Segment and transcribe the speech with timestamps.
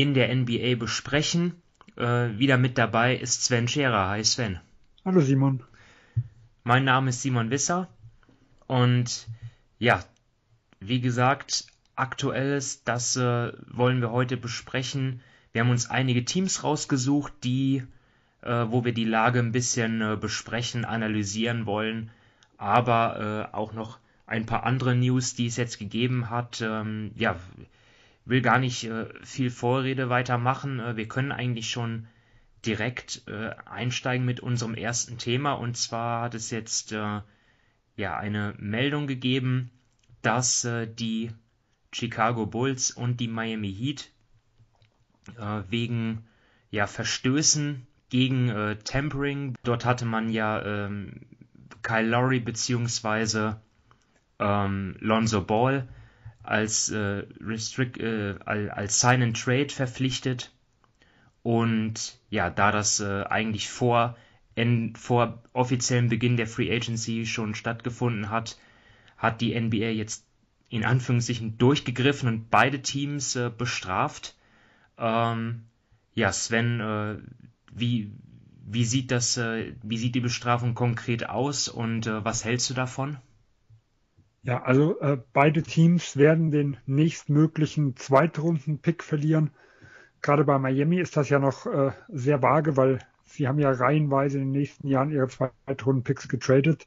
[0.00, 1.60] in der NBA besprechen.
[1.96, 4.08] Äh, wieder mit dabei ist Sven Scherer.
[4.08, 4.58] Hi Sven.
[5.04, 5.62] Hallo Simon.
[6.64, 7.86] Mein Name ist Simon Wisser
[8.66, 9.28] und
[9.78, 10.02] ja,
[10.80, 11.66] wie gesagt,
[11.96, 15.20] aktuelles, das äh, wollen wir heute besprechen.
[15.52, 17.82] Wir haben uns einige Teams rausgesucht, die,
[18.40, 22.10] äh, wo wir die Lage ein bisschen äh, besprechen, analysieren wollen,
[22.56, 26.62] aber äh, auch noch ein paar andere News, die es jetzt gegeben hat.
[26.62, 27.36] Ähm, ja,
[28.24, 30.80] will gar nicht äh, viel Vorrede weitermachen.
[30.80, 32.06] Äh, wir können eigentlich schon
[32.64, 35.54] direkt äh, einsteigen mit unserem ersten Thema.
[35.54, 37.20] Und zwar hat es jetzt äh,
[37.96, 39.70] ja eine Meldung gegeben,
[40.22, 41.30] dass äh, die
[41.92, 44.10] Chicago Bulls und die Miami Heat
[45.38, 46.24] äh, wegen
[46.70, 51.20] ja, Verstößen gegen Tempering, dort hatte man ja ähm,
[51.82, 53.60] Kyle Lowry beziehungsweise
[54.40, 55.86] ähm, Lonzo Ball
[56.42, 60.52] als, äh, Restrict, äh, als Sign and Trade verpflichtet.
[61.42, 64.16] Und ja, da das äh, eigentlich vor,
[64.54, 68.58] en, vor offiziellem Beginn der Free Agency schon stattgefunden hat,
[69.16, 70.26] hat die NBA jetzt
[70.68, 74.36] in Anführungszeichen durchgegriffen und beide Teams äh, bestraft.
[74.98, 75.64] Ähm,
[76.14, 77.16] ja, Sven, äh,
[77.72, 78.12] wie,
[78.66, 82.74] wie sieht das, äh, wie sieht die Bestrafung konkret aus und äh, was hältst du
[82.74, 83.18] davon?
[84.42, 89.50] Ja, also äh, beide Teams werden den nächstmöglichen Zweitrunden-Pick verlieren.
[90.22, 94.38] Gerade bei Miami ist das ja noch äh, sehr vage, weil sie haben ja reihenweise
[94.38, 96.86] in den nächsten Jahren ihre Zweitrunden-Picks getradet.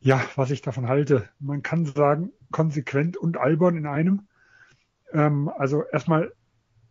[0.00, 4.26] Ja, was ich davon halte, man kann sagen, konsequent und albern in einem.
[5.12, 6.32] Ähm, also erstmal,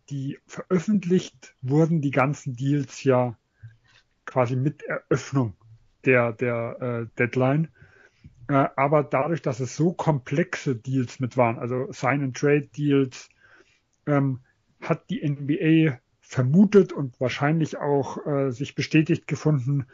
[0.10, 3.38] die veröffentlicht wurden die ganzen Deals ja
[4.26, 5.54] quasi mit Eröffnung
[6.06, 7.68] der, der äh, Deadline.
[8.50, 13.30] Äh, aber dadurch, dass es so komplexe Deals mit waren, also Sign-and-Trade-Deals,
[14.08, 14.40] ähm,
[14.82, 19.86] hat die NBA vermutet und wahrscheinlich auch äh, sich bestätigt gefunden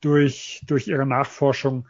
[0.00, 1.86] durch, durch ihre Nachforschung,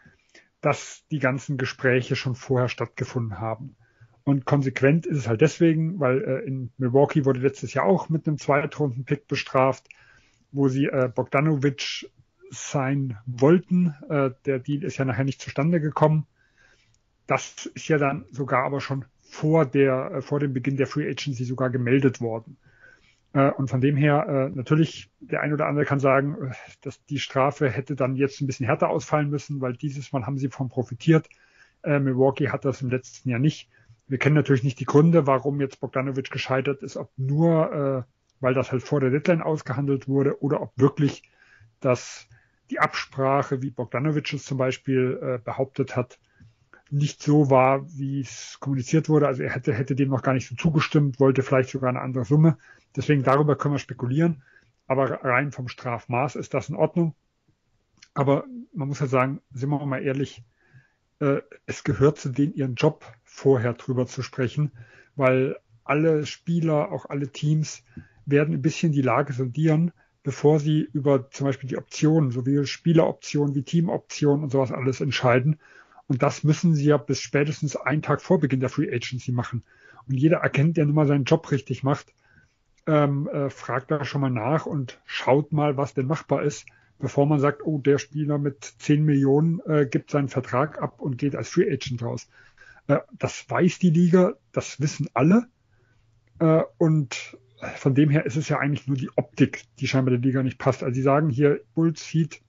[0.60, 3.76] dass die ganzen Gespräche schon vorher stattgefunden haben.
[4.24, 8.26] Und konsequent ist es halt deswegen, weil äh, in Milwaukee wurde letztes Jahr auch mit
[8.26, 9.88] einem Zweitrunden-Pick bestraft,
[10.52, 12.10] wo sie äh, Bogdanovic
[12.50, 13.94] sein wollten.
[14.08, 16.26] Äh, der Deal ist ja nachher nicht zustande gekommen.
[17.26, 21.08] Das ist ja dann sogar aber schon vor der, äh, vor dem Beginn der Free
[21.08, 22.56] Agency sogar gemeldet worden.
[23.32, 27.04] Äh, und von dem her, äh, natürlich, der ein oder andere kann sagen, äh, dass
[27.06, 30.48] die Strafe hätte dann jetzt ein bisschen härter ausfallen müssen, weil dieses Mal haben sie
[30.48, 31.28] von profitiert.
[31.82, 33.70] Äh, Milwaukee hat das im letzten Jahr nicht.
[34.08, 38.54] Wir kennen natürlich nicht die Gründe, warum jetzt Bogdanovic gescheitert ist, ob nur, äh, weil
[38.54, 41.22] das halt vor der Deadline ausgehandelt wurde oder ob wirklich
[41.78, 42.26] das
[42.70, 46.18] die Absprache, wie Bogdanovic es zum Beispiel äh, behauptet hat,
[46.90, 49.26] nicht so war, wie es kommuniziert wurde.
[49.26, 52.24] Also er hätte, hätte dem noch gar nicht so zugestimmt, wollte vielleicht sogar eine andere
[52.24, 52.58] Summe.
[52.96, 54.42] Deswegen darüber können wir spekulieren.
[54.86, 57.14] Aber rein vom Strafmaß ist das in Ordnung.
[58.12, 60.42] Aber man muss ja sagen, sind wir mal ehrlich,
[61.20, 64.72] äh, es gehört zu denen ihren Job vorher drüber zu sprechen,
[65.14, 67.84] weil alle Spieler, auch alle Teams
[68.26, 69.92] werden ein bisschen die Lage sondieren
[70.22, 75.58] bevor sie über zum Beispiel die Optionen, sowie Spieleroptionen wie Teamoptionen und sowas alles entscheiden.
[76.06, 79.62] Und das müssen sie ja bis spätestens einen Tag vor Beginn der Free Agency machen.
[80.08, 82.12] Und jeder Agent, der nun mal seinen Job richtig macht,
[82.86, 86.66] ähm, äh, fragt da schon mal nach und schaut mal, was denn machbar ist,
[86.98, 91.16] bevor man sagt, oh, der Spieler mit 10 Millionen äh, gibt seinen Vertrag ab und
[91.16, 92.28] geht als Free Agent raus.
[92.88, 95.46] Äh, das weiß die Liga, das wissen alle.
[96.40, 97.38] Äh, und
[97.76, 100.58] von dem her ist es ja eigentlich nur die Optik, die scheinbar der Liga nicht
[100.58, 100.82] passt.
[100.82, 102.40] Also sie sagen hier, Bulls Feed,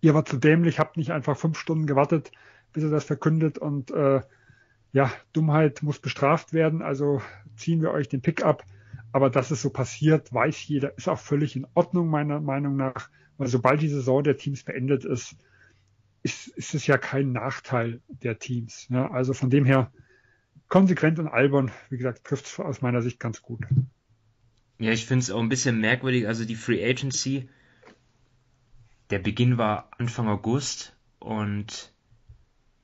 [0.00, 2.32] ihr wart zu dämlich, habt nicht einfach fünf Stunden gewartet,
[2.72, 4.20] bis er das verkündet und äh,
[4.92, 7.20] ja, Dummheit muss bestraft werden, also
[7.56, 8.64] ziehen wir euch den Pick ab.
[9.12, 13.08] Aber dass es so passiert, weiß jeder, ist auch völlig in Ordnung, meiner Meinung nach,
[13.38, 15.36] weil sobald die Saison der Teams beendet ist,
[16.22, 18.88] ist, ist es ja kein Nachteil der Teams.
[18.90, 19.90] Ja, also von dem her
[20.68, 23.64] konsequent und albern, wie gesagt, trifft es aus meiner Sicht ganz gut.
[24.78, 26.26] Ja, ich finde es auch ein bisschen merkwürdig.
[26.28, 27.48] Also die Free Agency,
[29.10, 31.92] der Beginn war Anfang August und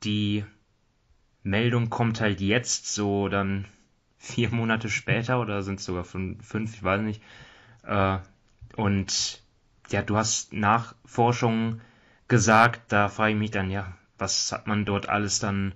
[0.02, 0.44] die
[1.42, 3.66] Meldung kommt halt jetzt so dann
[4.18, 7.22] vier Monate später oder sind es sogar fünf, ich weiß nicht.
[7.82, 8.18] Äh,
[8.76, 9.42] und
[9.90, 11.80] ja, du hast Nachforschungen
[12.28, 15.74] gesagt, da frage ich mich dann, ja, was hat man dort alles dann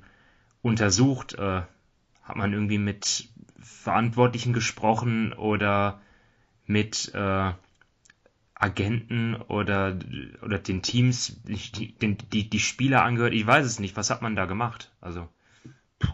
[0.62, 1.34] untersucht?
[1.34, 1.62] Äh,
[2.22, 3.28] hat man irgendwie mit
[3.60, 6.00] Verantwortlichen gesprochen oder
[6.66, 7.52] mit äh,
[8.54, 9.98] Agenten oder,
[10.42, 13.34] oder den Teams, die, die, die Spieler angehört?
[13.34, 13.96] Ich weiß es nicht.
[13.96, 14.92] Was hat man da gemacht?
[15.00, 15.28] Also.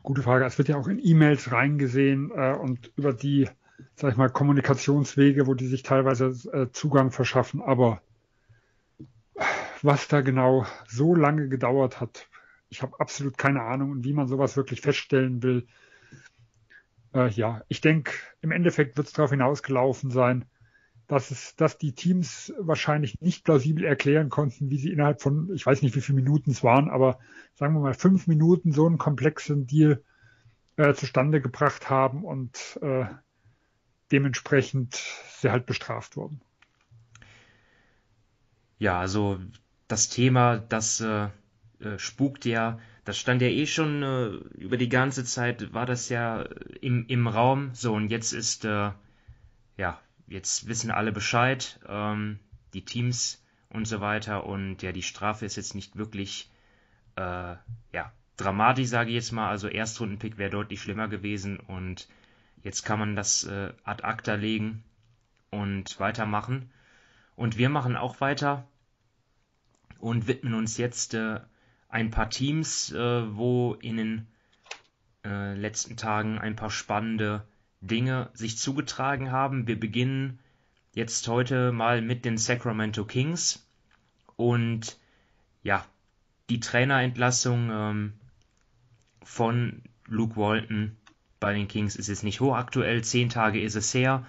[0.03, 0.45] Gute Frage.
[0.45, 3.49] Es wird ja auch in E-Mails reingesehen äh, und über die,
[3.95, 7.63] sag ich mal, Kommunikationswege, wo die sich teilweise äh, Zugang verschaffen.
[7.63, 8.03] Aber
[9.83, 12.29] was da genau so lange gedauert hat,
[12.69, 15.67] ich habe absolut keine Ahnung und wie man sowas wirklich feststellen will.
[17.15, 20.45] Äh, ja, ich denke, im Endeffekt wird es darauf hinausgelaufen sein,
[21.09, 25.67] dass es, dass die Teams wahrscheinlich nicht plausibel erklären konnten, wie sie innerhalb von, ich
[25.67, 27.19] weiß nicht, wie viele Minuten es waren, aber
[27.55, 30.03] sagen wir mal fünf Minuten so einen komplexen Deal
[30.77, 33.05] äh, zustande gebracht haben und äh,
[34.11, 34.95] dementsprechend
[35.39, 36.41] sie halt bestraft wurden.
[38.79, 39.39] Ja, also
[39.89, 41.29] das Thema, das äh,
[41.81, 44.27] äh, spukt ja, das stand ja eh schon äh,
[44.59, 46.43] über die ganze Zeit, war das ja
[46.81, 47.71] im, im Raum.
[47.75, 48.93] So, und jetzt ist, äh,
[49.77, 52.39] ja, jetzt wissen alle Bescheid, ähm,
[52.75, 54.47] die Teams und so weiter.
[54.47, 56.51] Und ja, die Strafe ist jetzt nicht wirklich,
[57.17, 57.57] äh,
[57.93, 59.49] ja, dramatisch, sage ich jetzt mal.
[59.49, 61.59] Also Erstrundenpick wäre deutlich schlimmer gewesen.
[61.59, 62.09] Und
[62.63, 64.85] jetzt kann man das äh, ad acta legen
[65.51, 66.71] und weitermachen.
[67.35, 68.65] Und wir machen auch weiter
[69.99, 71.41] und widmen uns jetzt äh,
[71.93, 74.27] ein paar Teams, äh, wo in den
[75.25, 77.47] äh, letzten Tagen ein paar spannende
[77.81, 79.67] Dinge sich zugetragen haben.
[79.67, 80.39] Wir beginnen
[80.95, 83.67] jetzt heute mal mit den Sacramento Kings
[84.37, 84.99] und
[85.63, 85.85] ja,
[86.49, 88.13] die Trainerentlassung ähm,
[89.23, 90.97] von Luke Walton
[91.41, 94.27] bei den Kings ist jetzt nicht hochaktuell, zehn Tage ist es her,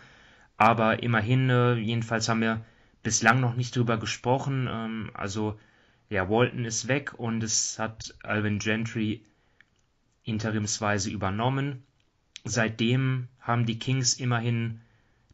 [0.58, 2.66] aber immerhin, äh, jedenfalls haben wir
[3.04, 4.68] bislang noch nicht drüber gesprochen.
[4.70, 5.58] Ähm, also
[6.10, 9.24] ja, Walton ist weg und es hat Alvin Gentry
[10.24, 11.84] interimsweise übernommen.
[12.44, 14.82] Seitdem haben die Kings immerhin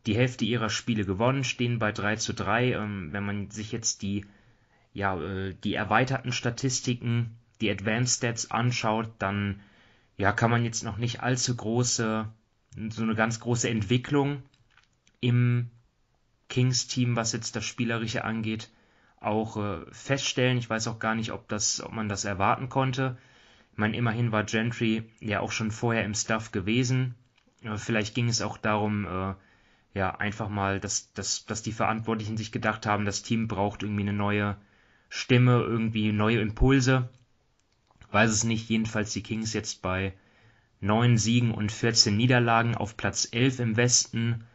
[0.05, 2.73] die Hälfte ihrer Spiele gewonnen, stehen bei 3 zu 3.
[2.73, 4.25] Ähm, wenn man sich jetzt die,
[4.93, 9.59] ja, äh, die erweiterten Statistiken, die Advanced Stats anschaut, dann
[10.17, 12.27] ja, kann man jetzt noch nicht allzu große,
[12.89, 14.43] so eine ganz große Entwicklung
[15.21, 15.69] im
[16.49, 18.69] Kings-Team, was jetzt das Spielerische angeht,
[19.21, 20.57] auch äh, feststellen.
[20.57, 23.17] Ich weiß auch gar nicht, ob, das, ob man das erwarten konnte.
[23.73, 27.15] Ich meine, immerhin war Gentry ja auch schon vorher im Stuff gewesen.
[27.63, 29.33] Äh, vielleicht ging es auch darum, äh,
[29.93, 34.03] ja, einfach mal, dass, dass, dass die Verantwortlichen sich gedacht haben, das Team braucht irgendwie
[34.03, 34.57] eine neue
[35.09, 37.09] Stimme, irgendwie neue Impulse.
[38.11, 40.13] Weiß es nicht, jedenfalls die Kings jetzt bei
[40.81, 44.45] neun Siegen und 14 Niederlagen auf Platz 11 im Westen,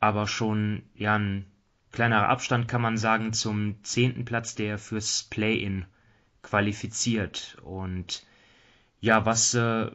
[0.00, 1.46] aber schon ja ein
[1.94, 5.86] kleinerer Abstand kann man sagen zum zehnten Platz, der fürs Play-in
[6.42, 7.56] qualifiziert.
[7.62, 8.26] Und
[9.00, 9.90] ja, was äh,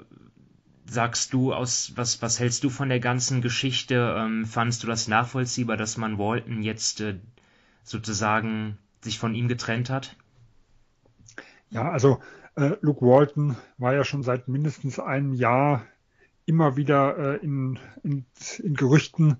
[0.86, 4.16] sagst du aus, was, was hältst du von der ganzen Geschichte?
[4.18, 7.20] Ähm, fandest du das nachvollziehbar, dass man Walton jetzt äh,
[7.84, 10.16] sozusagen sich von ihm getrennt hat?
[11.70, 12.20] Ja, also
[12.56, 15.86] äh, Luke Walton war ja schon seit mindestens einem Jahr
[16.46, 18.26] immer wieder äh, in, in,
[18.64, 19.38] in Gerüchten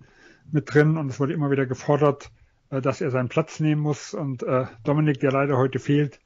[0.52, 2.32] mit drin und es wurde immer wieder gefordert,
[2.70, 4.14] dass er seinen Platz nehmen muss.
[4.14, 6.20] Und äh, Dominik, der leider heute fehlt,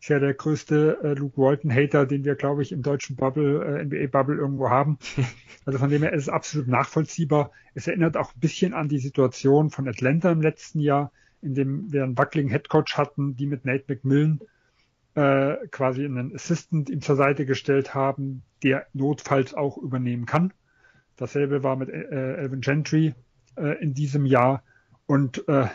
[0.00, 3.84] ist ja der größte äh, Luke Walton-Hater, den wir, glaube ich, im deutschen Bubble, äh,
[3.84, 4.98] NBA-Bubble irgendwo haben.
[5.66, 7.52] Also von dem her ist es absolut nachvollziehbar.
[7.74, 11.12] Es erinnert auch ein bisschen an die Situation von Atlanta im letzten Jahr,
[11.42, 14.40] in dem wir einen wackeligen Headcoach hatten, die mit Nate McMillan
[15.14, 20.52] äh, quasi einen Assistant ihm zur Seite gestellt haben, der notfalls auch übernehmen kann.
[21.16, 23.14] Dasselbe war mit äh, Elvin Gentry
[23.56, 24.62] äh, in diesem Jahr.
[25.10, 25.66] Und äh,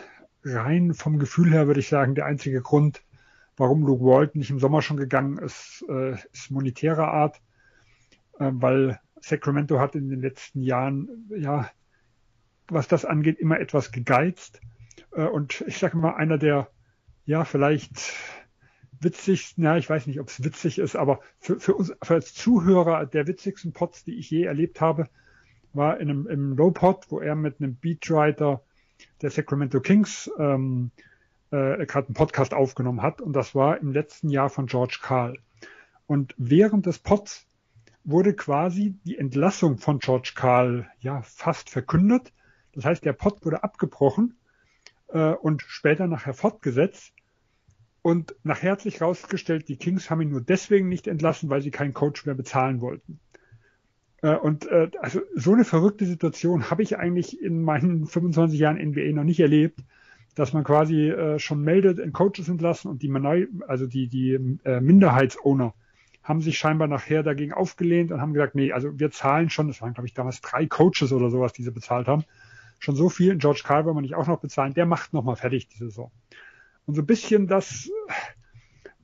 [0.44, 3.02] rein vom Gefühl her würde ich sagen, der einzige Grund,
[3.58, 7.42] warum Luke Walton nicht im Sommer schon gegangen ist, äh, ist monetärer Art,
[8.38, 11.70] äh, weil Sacramento hat in den letzten Jahren, ja,
[12.68, 14.62] was das angeht, immer etwas gegeizt.
[15.12, 16.70] Äh, und ich sage mal, einer der,
[17.26, 18.14] ja, vielleicht
[19.02, 22.32] witzigsten, ja, ich weiß nicht, ob es witzig ist, aber für, für uns, für als
[22.32, 25.10] Zuhörer der witzigsten Pots, die ich je erlebt habe,
[25.74, 28.62] war in einem, im Low Pot, wo er mit einem Beatwriter
[29.22, 30.90] der Sacramento Kings ähm,
[31.50, 35.38] äh, gerade einen Podcast aufgenommen hat und das war im letzten Jahr von George Carl.
[36.06, 37.46] Und während des Pods
[38.04, 42.32] wurde quasi die Entlassung von George Carl ja fast verkündet.
[42.72, 44.36] Das heißt, der Pod wurde abgebrochen
[45.08, 47.12] äh, und später nachher fortgesetzt.
[48.02, 51.72] Und nachher hat sich herausgestellt, die Kings haben ihn nur deswegen nicht entlassen, weil sie
[51.72, 53.18] keinen Coach mehr bezahlen wollten.
[54.22, 58.76] Äh, und äh, also so eine verrückte Situation habe ich eigentlich in meinen 25 Jahren
[58.76, 59.80] NBA noch nicht erlebt,
[60.34, 64.34] dass man quasi äh, schon meldet, in Coaches entlassen und die Manei, also die, die
[64.64, 65.74] äh, Minderheitsowner
[66.22, 69.80] haben sich scheinbar nachher dagegen aufgelehnt und haben gesagt, nee, also wir zahlen schon, das
[69.80, 72.24] waren glaube ich damals drei Coaches oder sowas, die sie bezahlt haben,
[72.78, 73.36] schon so viel.
[73.36, 76.10] George Carver wollen wir nicht auch noch bezahlen, der macht nochmal fertig die Saison.
[76.84, 77.90] Und so ein bisschen das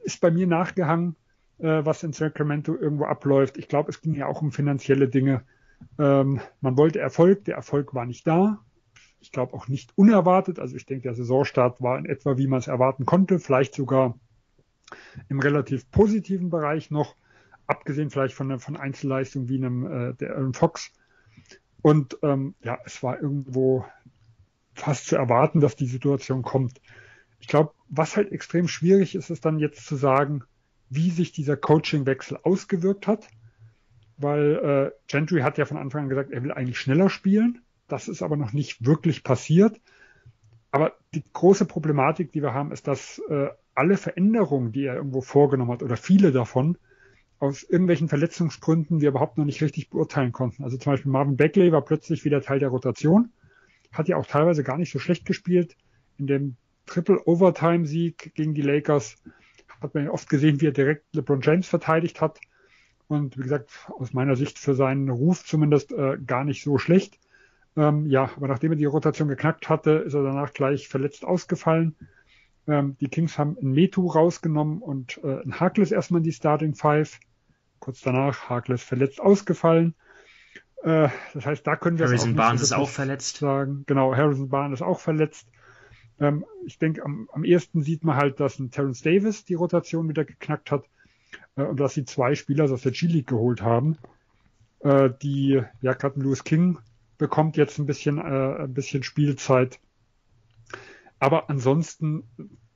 [0.02, 1.16] ist bei mir nachgehangen,
[1.58, 3.58] äh, was in Sacramento irgendwo abläuft.
[3.58, 5.44] Ich glaube, es ging ja auch um finanzielle Dinge.
[5.98, 8.60] Ähm, man wollte Erfolg, der Erfolg war nicht da.
[9.20, 10.58] Ich glaube auch nicht unerwartet.
[10.58, 14.18] Also ich denke, der Saisonstart war in etwa, wie man es erwarten konnte, vielleicht sogar
[15.28, 17.16] im relativ positiven Bereich noch,
[17.66, 20.92] abgesehen vielleicht von, von Einzelleistungen wie einem äh, der Aaron Fox.
[21.82, 23.84] Und ähm, ja, es war irgendwo
[24.74, 26.80] fast zu erwarten, dass die Situation kommt.
[27.40, 30.44] Ich glaube, was halt extrem schwierig ist, ist dann jetzt zu sagen,
[30.94, 33.28] wie sich dieser Coachingwechsel ausgewirkt hat,
[34.18, 37.62] weil äh, Gentry hat ja von Anfang an gesagt, er will eigentlich schneller spielen.
[37.88, 39.80] Das ist aber noch nicht wirklich passiert.
[40.70, 45.20] Aber die große Problematik, die wir haben, ist, dass äh, alle Veränderungen, die er irgendwo
[45.20, 46.78] vorgenommen hat, oder viele davon,
[47.38, 50.62] aus irgendwelchen Verletzungsgründen wir überhaupt noch nicht richtig beurteilen konnten.
[50.62, 53.30] Also zum Beispiel Marvin Beckley war plötzlich wieder Teil der Rotation,
[53.92, 55.76] hat ja auch teilweise gar nicht so schlecht gespielt.
[56.18, 56.56] In dem
[56.86, 59.16] Triple-Overtime-Sieg gegen die Lakers
[59.82, 62.40] hat man ja oft gesehen, wie er direkt LeBron James verteidigt hat.
[63.08, 67.18] Und wie gesagt, aus meiner Sicht für seinen Ruf zumindest äh, gar nicht so schlecht.
[67.76, 71.96] Ähm, ja, aber nachdem er die Rotation geknackt hatte, ist er danach gleich verletzt ausgefallen.
[72.66, 76.74] Ähm, die Kings haben einen Metu rausgenommen und äh, ein Harkless erstmal in die Starting
[76.74, 77.18] Five.
[77.80, 79.94] Kurz danach Harkless verletzt ausgefallen.
[80.82, 83.38] Äh, das heißt, da können wir Harrison Barnes ist auch verletzt.
[83.38, 83.84] Sagen.
[83.86, 85.48] Genau, Harrison Barnes ist auch verletzt.
[86.22, 90.08] Ähm, ich denke, am, am ehesten sieht man halt, dass ein Terence Davis die Rotation
[90.08, 90.84] wieder geknackt hat
[91.56, 93.98] äh, und dass sie zwei Spieler aus der G-League geholt haben,
[94.80, 96.78] äh, die, ja, gerade Lewis King
[97.18, 98.22] bekommt jetzt ein bisschen, äh,
[98.62, 99.80] ein bisschen Spielzeit.
[101.18, 102.22] Aber ansonsten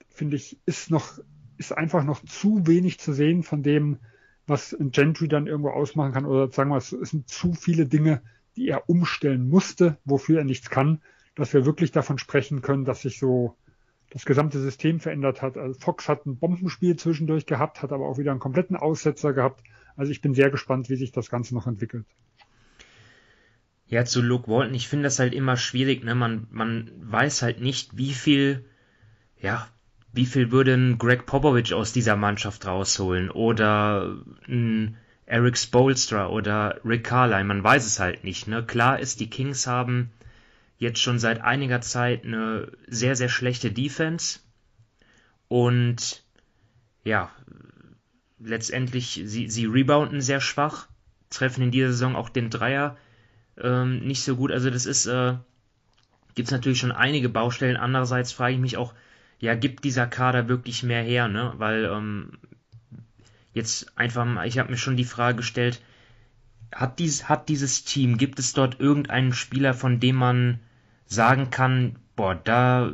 [0.09, 1.19] finde ich, ist noch,
[1.57, 3.99] ist einfach noch zu wenig zu sehen von dem,
[4.49, 6.27] was ein Gentry dann irgendwo ausmachen kann.
[6.27, 8.23] Oder sagen wir, es sind zu viele Dinge,
[8.57, 11.01] die er umstellen musste, wofür er nichts kann
[11.37, 13.57] dass wir wirklich davon sprechen können, dass sich so
[14.11, 15.57] das gesamte System verändert hat.
[15.57, 19.63] Also Fox hat ein Bombenspiel zwischendurch gehabt, hat aber auch wieder einen kompletten Aussetzer gehabt.
[19.97, 22.07] Also ich bin sehr gespannt, wie sich das Ganze noch entwickelt.
[23.89, 26.15] Ja, zu Luke Walton, ich finde das halt immer schwierig, ne?
[26.15, 28.65] Man, man weiß halt nicht, wie viel,
[29.41, 29.69] ja,
[30.13, 34.17] wie viel würde ein Greg Popovich aus dieser Mannschaft rausholen oder
[34.49, 38.65] ein Eric Spolstra oder Rick Carline, man weiß es halt nicht, ne?
[38.65, 40.11] Klar ist, die Kings haben
[40.79, 44.41] jetzt schon seit einiger Zeit eine sehr, sehr schlechte Defense.
[45.49, 46.25] Und
[47.05, 47.31] ja,
[48.39, 50.89] letztendlich, sie, sie rebounden sehr schwach,
[51.31, 52.97] treffen in dieser Saison auch den Dreier
[53.59, 54.53] ähm, nicht so gut.
[54.53, 55.35] Also das ist, äh,
[56.35, 57.77] gibt es natürlich schon einige Baustellen.
[57.77, 58.95] Andererseits frage ich mich auch,
[59.39, 61.53] ja, gibt dieser Kader wirklich mehr her, ne?
[61.57, 62.39] Weil ähm,
[63.53, 65.81] jetzt einfach, mal, ich habe mir schon die Frage gestellt,
[66.75, 70.61] hat, dies, hat dieses Team, gibt es dort irgendeinen Spieler, von dem man
[71.07, 72.93] sagen kann, boah, da,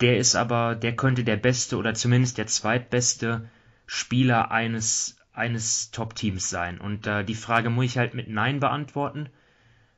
[0.00, 3.48] der ist aber, der könnte der beste oder zumindest der zweitbeste
[3.86, 6.80] Spieler eines, eines Top-Teams sein.
[6.80, 9.28] Und äh, die Frage muss ich halt mit Nein beantworten.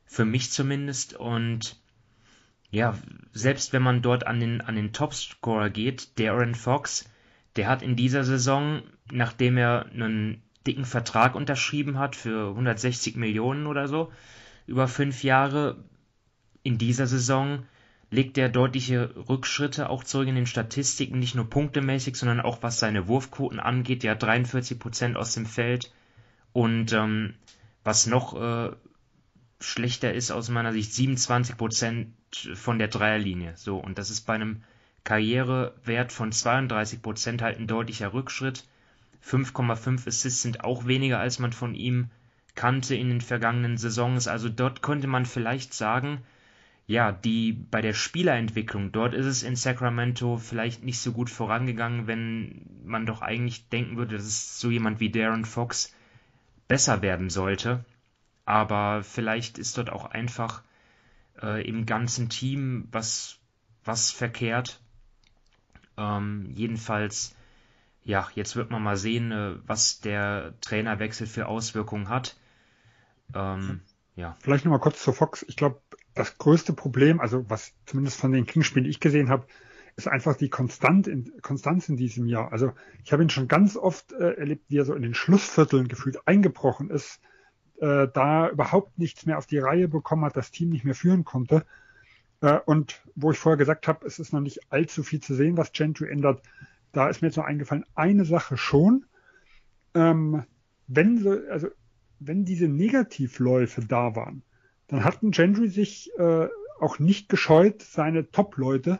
[0.05, 1.13] Für mich zumindest.
[1.13, 1.77] Und
[2.69, 2.97] ja,
[3.33, 7.09] selbst wenn man dort an den, an den Topscorer geht, Darren Fox,
[7.55, 13.67] der hat in dieser Saison, nachdem er einen dicken Vertrag unterschrieben hat für 160 Millionen
[13.67, 14.11] oder so,
[14.67, 15.77] über fünf Jahre,
[16.67, 17.63] in dieser Saison
[18.09, 22.79] legt er deutliche Rückschritte auch zurück in den Statistiken, nicht nur punktemäßig, sondern auch was
[22.79, 24.03] seine Wurfquoten angeht.
[24.03, 25.91] Ja, 43 Prozent aus dem Feld.
[26.51, 27.35] Und ähm,
[27.85, 28.71] was noch äh,
[29.61, 32.13] schlechter ist aus meiner Sicht, 27 Prozent
[32.53, 33.53] von der Dreierlinie.
[33.55, 34.63] So, und das ist bei einem
[35.05, 38.65] Karrierewert von 32 Prozent halt ein deutlicher Rückschritt.
[39.25, 42.09] 5,5 Assists sind auch weniger, als man von ihm
[42.55, 44.27] kannte in den vergangenen Saisons.
[44.27, 46.23] Also dort könnte man vielleicht sagen,
[46.87, 52.07] ja, die bei der Spielerentwicklung, dort ist es in Sacramento vielleicht nicht so gut vorangegangen,
[52.07, 55.93] wenn man doch eigentlich denken würde, dass es so jemand wie Darren Fox
[56.69, 57.83] besser werden sollte.
[58.45, 60.63] Aber vielleicht ist dort auch einfach
[61.41, 63.37] äh, im ganzen Team was,
[63.83, 64.79] was verkehrt.
[65.97, 67.35] Ähm, jedenfalls,
[68.05, 72.37] ja, jetzt wird man mal sehen, äh, was der Trainerwechsel für Auswirkungen hat.
[73.35, 73.81] Ähm,
[74.15, 74.37] ja.
[74.39, 75.43] Vielleicht nochmal kurz zu Fox.
[75.49, 75.81] Ich glaube,
[76.17, 79.47] das größte Problem, also was zumindest von den Kings-Spielen ich gesehen habe,
[79.95, 82.51] ist einfach die Konstant in, Konstanz in diesem Jahr.
[82.51, 85.87] Also ich habe ihn schon ganz oft äh, erlebt, wie er so in den Schlussvierteln
[85.87, 87.19] gefühlt eingebrochen ist.
[87.79, 91.23] äh, da überhaupt nichts mehr auf die Reihe bekommen hat, das Team nicht mehr führen
[91.23, 91.65] konnte.
[92.41, 95.57] Äh, und wo ich vorher gesagt habe, es ist noch nicht allzu viel zu sehen,
[95.57, 96.41] was Gentry ändert,
[96.91, 99.05] da ist mir jetzt noch eingefallen, eine Sache schon.
[99.93, 100.43] Ähm,
[100.87, 101.67] wenn so, also
[102.19, 104.43] wenn diese Negativläufe da waren,
[104.87, 106.47] dann hatten Gentry sich äh,
[106.79, 108.99] auch nicht gescheut, seine Top-Leute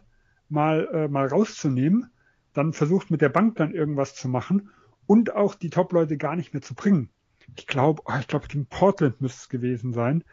[0.50, 2.12] mal, äh, mal rauszunehmen,
[2.54, 4.70] dann versucht mit der Bank dann irgendwas zu machen
[5.06, 7.10] und auch die Top-Leute gar nicht mehr zu bringen.
[7.56, 10.24] Ich glaube, oh, ich glaube, in Portland müsste es gewesen sein,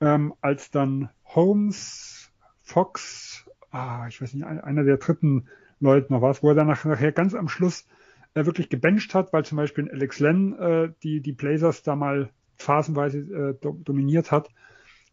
[0.00, 2.30] ähm, als dann Holmes,
[2.62, 5.48] Fox, ah, ich weiß nicht, einer der dritten
[5.80, 7.86] Leute noch was, wo er dann nachher ganz am Schluss
[8.34, 12.30] äh, wirklich gebencht hat, weil zum Beispiel Alex Len äh, die, die Blazers da mal
[12.56, 14.50] phasenweise äh, do dominiert hat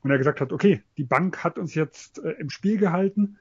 [0.03, 3.37] und er gesagt hat, okay, die Bank hat uns jetzt äh, im Spiel gehalten,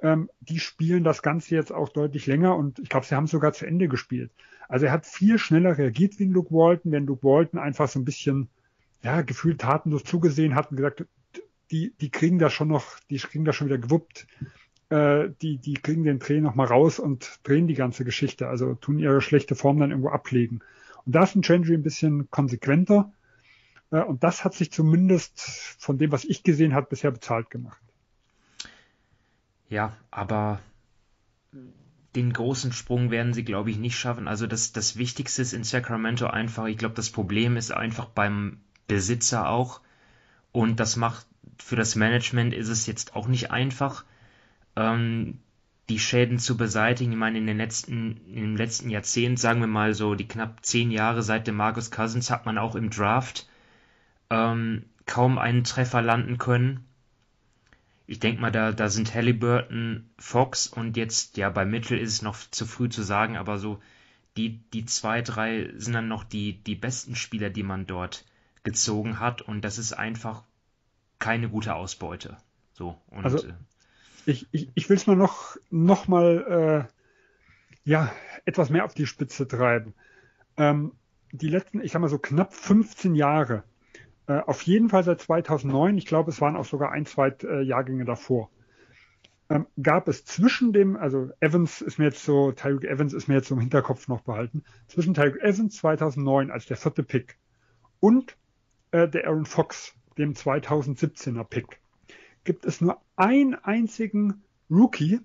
[0.00, 3.52] ähm, die spielen das Ganze jetzt auch deutlich länger und ich glaube, sie haben sogar
[3.52, 4.30] zu Ende gespielt.
[4.68, 8.04] Also er hat viel schneller reagiert wie Luke Walton, wenn Luke Walton einfach so ein
[8.04, 8.48] bisschen,
[9.02, 11.04] ja, gefühlt tatenlos zugesehen hat und gesagt,
[11.70, 14.26] die, die kriegen das schon noch, die kriegen das schon wieder gewuppt,
[14.90, 18.74] äh, die, die kriegen den Dreh noch mal raus und drehen die ganze Geschichte, also
[18.74, 20.60] tun ihre schlechte Form dann irgendwo ablegen.
[21.04, 23.12] Und da ist ein Gendry ein bisschen konsequenter
[24.00, 25.40] und das hat sich zumindest
[25.78, 27.80] von dem, was ich gesehen habe, bisher bezahlt gemacht.
[29.68, 30.60] Ja, aber
[32.14, 34.28] den großen Sprung werden sie, glaube ich, nicht schaffen.
[34.28, 38.60] Also das, das Wichtigste ist in Sacramento einfach, ich glaube, das Problem ist einfach beim
[38.86, 39.80] Besitzer auch.
[40.52, 41.26] Und das macht
[41.58, 44.04] für das Management ist es jetzt auch nicht einfach,
[44.76, 45.38] ähm,
[45.88, 47.12] die Schäden zu beseitigen.
[47.12, 50.90] Ich meine, in den letzten, im letzten Jahrzehnt, sagen wir mal so, die knapp zehn
[50.90, 53.48] Jahre seit dem Marcus Cousins hat man auch im Draft
[54.32, 56.84] ähm, kaum einen Treffer landen können
[58.12, 62.22] ich denke mal, da, da sind Halliburton, Fox und jetzt, ja, bei Mitchell ist es
[62.22, 63.80] noch zu früh zu sagen, aber so
[64.36, 68.26] die, die zwei, drei sind dann noch die, die besten Spieler, die man dort
[68.64, 70.42] gezogen hat und das ist einfach
[71.18, 72.36] keine gute Ausbeute.
[72.74, 73.52] So, und, also, äh,
[74.26, 76.92] ich, ich, ich will es mal noch, noch mal, äh,
[77.84, 78.12] ja,
[78.44, 79.94] etwas mehr auf die Spitze treiben.
[80.56, 80.92] Ähm,
[81.30, 83.64] die letzten, ich sag mal so knapp 15 Jahre
[84.26, 88.04] auf jeden Fall seit 2009, ich glaube, es waren auch sogar ein, zwei äh, Jahrgänge
[88.04, 88.50] davor,
[89.50, 93.34] ähm, gab es zwischen dem, also Evans ist mir jetzt so, Tyreek Evans ist mir
[93.34, 97.38] jetzt so im Hinterkopf noch behalten, zwischen Tyreek Evans 2009 als der vierte Pick
[98.00, 98.36] und
[98.92, 101.80] äh, der Aaron Fox, dem 2017er Pick,
[102.44, 105.20] gibt es nur einen einzigen Rookie,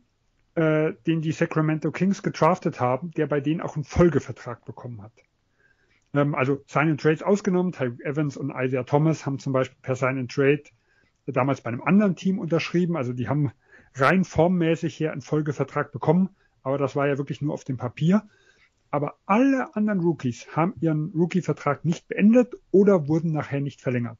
[0.56, 5.14] äh, den die Sacramento Kings gedraftet haben, der bei denen auch einen Folgevertrag bekommen hat.
[6.18, 7.72] Ähm, also Sign and Trades ausgenommen.
[7.72, 10.64] Tyreek Evans und Isaiah Thomas haben zum Beispiel per Sign and Trade
[11.28, 12.98] damals bei einem anderen Team unterschrieben.
[12.98, 13.52] Also die haben
[13.96, 16.30] rein formmäßig hier einen Folgevertrag bekommen,
[16.64, 18.24] aber das war ja wirklich nur auf dem Papier.
[18.90, 24.18] Aber alle anderen Rookies haben ihren Rookie-Vertrag nicht beendet oder wurden nachher nicht verlängert.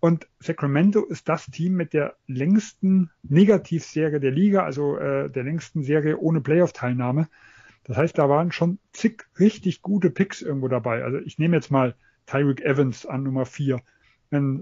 [0.00, 5.82] Und Sacramento ist das Team mit der längsten Negativserie der Liga, also äh, der längsten
[5.82, 7.28] Serie ohne Playoff-Teilnahme.
[7.88, 11.02] Das heißt, da waren schon zig richtig gute Picks irgendwo dabei.
[11.02, 11.96] Also ich nehme jetzt mal
[12.26, 13.80] Tyreek Evans an Nummer 4,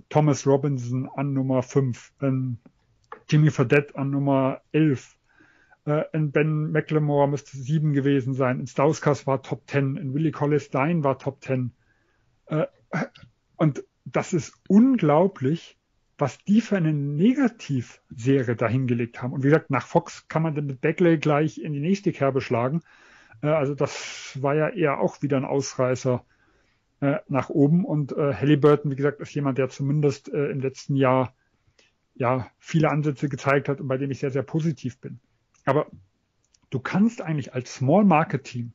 [0.08, 2.12] Thomas Robinson an Nummer 5,
[3.28, 5.16] Jimmy Fredette an Nummer 11,
[5.86, 10.66] äh, Ben McLemore müsste 7 gewesen sein, in Stauskas war Top 10, in Willie Collis
[10.66, 11.72] Stein war Top 10.
[12.46, 12.66] Äh,
[13.56, 15.76] und das ist unglaublich,
[16.16, 19.32] was die für eine Negativserie dahingelegt haben.
[19.32, 22.40] Und wie gesagt, nach Fox kann man dann mit Beckley gleich in die nächste Kerbe
[22.40, 22.82] schlagen.
[23.42, 26.24] Äh, also das war ja eher auch wieder ein Ausreißer
[27.00, 27.84] äh, nach oben.
[27.84, 31.34] Und äh, Halliburton, wie gesagt, ist jemand, der zumindest äh, im letzten Jahr
[32.14, 35.20] ja viele Ansätze gezeigt hat und bei dem ich sehr, sehr positiv bin.
[35.64, 35.86] Aber
[36.70, 38.72] du kannst eigentlich als Small Market Team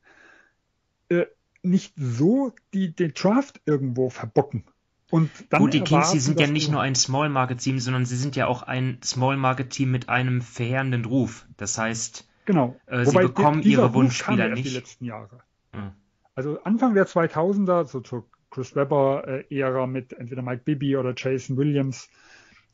[1.08, 1.26] äh,
[1.62, 4.64] nicht so die, den Draft irgendwo verbocken.
[5.10, 8.06] Und dann Gut, die Kings, die sind ja nicht nur ein Small Market Team, sondern
[8.06, 11.46] sie sind ja auch ein Small Market Team mit einem verheerenden Ruf.
[11.58, 12.76] Das heißt, Genau.
[12.86, 14.64] Äh, sie bekommen ihre Wunschspieler nicht.
[14.64, 15.40] Die letzten Jahre.
[15.72, 15.92] Mhm.
[16.34, 22.08] Also Anfang der 2000er, so zur Chris Webber-Ära mit entweder Mike Bibby oder Jason Williams,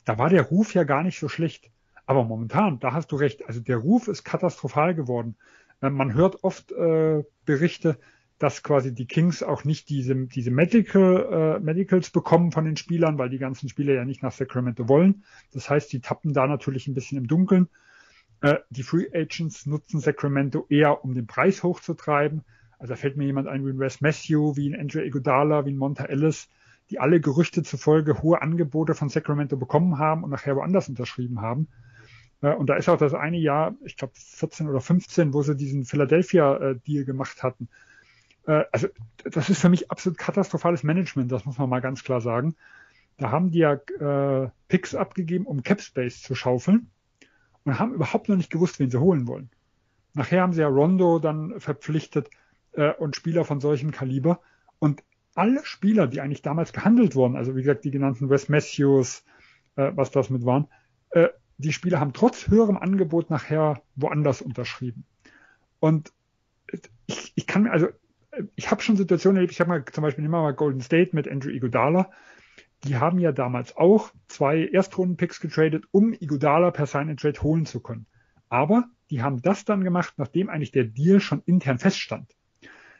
[0.05, 1.69] da war der Ruf ja gar nicht so schlecht.
[2.05, 5.35] Aber momentan, da hast du recht, also der Ruf ist katastrophal geworden.
[5.81, 7.99] Äh, man hört oft äh, Berichte,
[8.39, 13.17] dass quasi die Kings auch nicht diese, diese Medical, äh, Medicals bekommen von den Spielern,
[13.17, 15.23] weil die ganzen Spieler ja nicht nach Sacramento wollen.
[15.53, 17.67] Das heißt, die tappen da natürlich ein bisschen im Dunkeln.
[18.41, 22.43] Äh, die Free Agents nutzen Sacramento eher, um den Preis hochzutreiben.
[22.77, 25.71] Also da fällt mir jemand ein wie ein Wes Matthew, wie ein Andrew Iguodala, wie
[25.71, 26.47] ein Monta Ellis,
[26.89, 31.67] die alle Gerüchte zufolge hohe Angebote von Sacramento bekommen haben und nachher woanders unterschrieben haben.
[32.41, 35.55] Äh, und da ist auch das eine Jahr, ich glaube 14 oder 15, wo sie
[35.55, 37.67] diesen Philadelphia-Deal gemacht hatten.
[38.47, 38.87] äh, also
[39.25, 42.55] das ist für mich absolut katastrophales Management, das muss man mal ganz klar sagen.
[43.17, 46.89] Da haben die ja äh, Picks abgegeben, um Capspace zu schaufeln
[47.69, 49.49] und haben überhaupt noch nicht gewusst, wen sie holen wollen.
[50.13, 52.29] Nachher haben sie ja Rondo dann verpflichtet
[52.71, 54.41] äh, und Spieler von solchem Kaliber.
[54.79, 55.03] Und
[55.35, 59.23] alle Spieler, die eigentlich damals gehandelt wurden, also wie gesagt, die genannten Wes Matthews,
[59.75, 60.67] äh, was das mit waren,
[61.11, 61.29] äh,
[61.59, 65.05] die Spieler haben trotz höherem Angebot nachher woanders unterschrieben.
[65.79, 66.11] Und
[67.05, 67.87] ich, ich kann mir, also
[68.55, 71.27] ich habe schon Situationen erlebt, ich habe mal zum Beispiel immer mal Golden State mit
[71.27, 72.09] Andrew Iguodala,
[72.83, 78.05] die haben ja damals auch zwei Erstrunden-Picks getradet, um Iguodala per Sign-and-Trade holen zu können.
[78.47, 82.35] Aber die haben das dann gemacht, nachdem eigentlich der Deal schon intern feststand.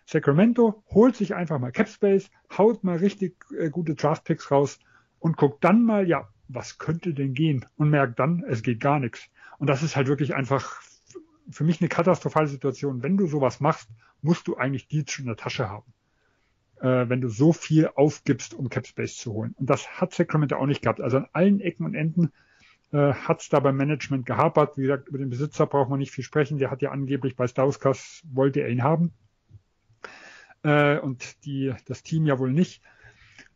[0.06, 4.80] Sacramento holt sich einfach mal Capspace, haut mal richtig äh, gute Draft-Picks raus
[5.20, 7.66] und guckt dann mal, ja, was könnte denn gehen?
[7.78, 9.30] Und merkt dann, es geht gar nichts.
[9.60, 10.82] Und das ist halt wirklich einfach
[11.52, 13.04] für mich eine katastrophale Situation.
[13.04, 13.90] Wenn du sowas machst,
[14.22, 15.94] musst du eigentlich Deals in der Tasche haben
[16.82, 19.54] äh, wenn du so viel aufgibst, um Capspace zu holen.
[19.58, 21.02] Und das hat Sacramento auch nicht gehabt.
[21.02, 22.32] Also an allen Ecken und Enden
[22.92, 24.78] äh, hat es da beim Management gehapert.
[24.78, 26.58] Wie gesagt, über den Besitzer braucht man nicht viel sprechen.
[26.58, 29.12] Der hat ja angeblich bei Stauskas, wollte er ihn haben.
[30.64, 32.82] Äh, und die, das Team ja wohl nicht.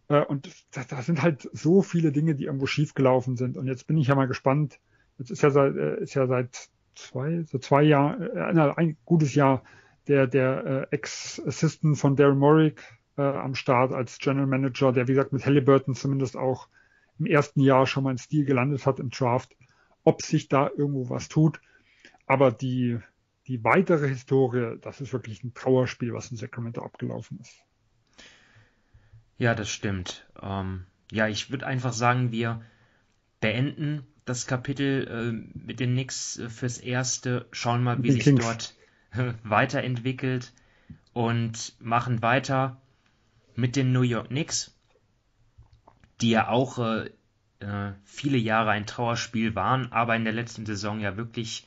[0.07, 3.57] Äh, und da, da sind halt so viele Dinge, die irgendwo schiefgelaufen sind.
[3.57, 4.79] Und jetzt bin ich ja mal gespannt.
[5.17, 9.35] Jetzt ist ja seit, äh, ist ja seit zwei, so zwei Jahren, äh, ein gutes
[9.35, 9.63] Jahr
[10.07, 12.81] der, der äh, Ex-Assistant von Darren Morrick,
[13.17, 16.67] äh, am Start als General Manager, der wie gesagt mit Halliburton zumindest auch
[17.19, 19.55] im ersten Jahr schon mal ein Stil gelandet hat im Draft,
[20.03, 21.61] ob sich da irgendwo was tut.
[22.25, 22.99] Aber die,
[23.47, 27.63] die weitere Historie, das ist wirklich ein Trauerspiel, was in Sacramento abgelaufen ist.
[29.37, 30.27] Ja, das stimmt.
[30.41, 32.61] Ähm, ja, ich würde einfach sagen, wir
[33.39, 38.73] beenden das Kapitel äh, mit den Knicks äh, fürs Erste, schauen mal, wie sich dort
[39.11, 40.53] äh, weiterentwickelt
[41.11, 42.81] und machen weiter
[43.55, 44.73] mit den New York Knicks,
[46.21, 47.09] die ja auch äh,
[47.59, 51.65] äh, viele Jahre ein Trauerspiel waren, aber in der letzten Saison ja wirklich,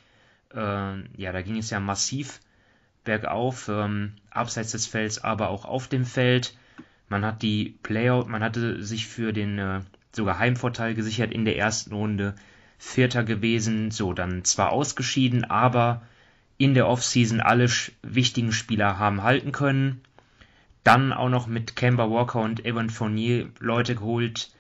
[0.55, 2.41] äh, ja, da ging es ja massiv
[3.05, 6.57] bergauf, ähm, abseits des Felds, aber auch auf dem Feld.
[7.09, 9.81] Man hat die Playout, man hatte sich für den äh,
[10.13, 12.35] sogar Heimvorteil gesichert in der ersten Runde,
[12.79, 16.03] Vierter gewesen, so dann zwar ausgeschieden, aber
[16.59, 17.71] in der Offseason alle
[18.03, 20.03] wichtigen Spieler haben halten können
[20.87, 24.53] dann auch noch mit Kemba Walker und Evan Fournier Leute geholt,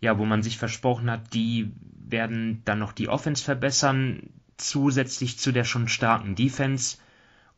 [0.00, 1.72] ja, wo man sich versprochen hat, die
[2.06, 6.96] werden dann noch die Offense verbessern, zusätzlich zu der schon starken Defense.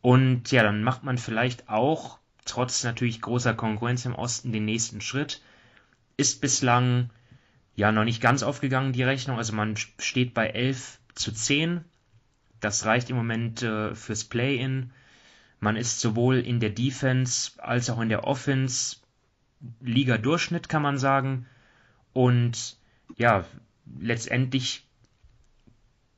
[0.01, 5.01] Und ja, dann macht man vielleicht auch, trotz natürlich großer Konkurrenz im Osten, den nächsten
[5.01, 5.41] Schritt.
[6.17, 7.11] Ist bislang
[7.77, 9.39] ja noch nicht ganz aufgegangen, die Rechnung.
[9.39, 11.85] Also man steht bei 11 zu 10.
[12.61, 14.91] Das reicht im Moment äh, fürs Play-In.
[15.67, 18.99] Man ist sowohl in der Defense als auch in der Offense
[19.81, 21.47] Liga-Durchschnitt, kann man sagen.
[22.13, 22.77] Und
[23.17, 23.45] ja,
[23.99, 24.87] letztendlich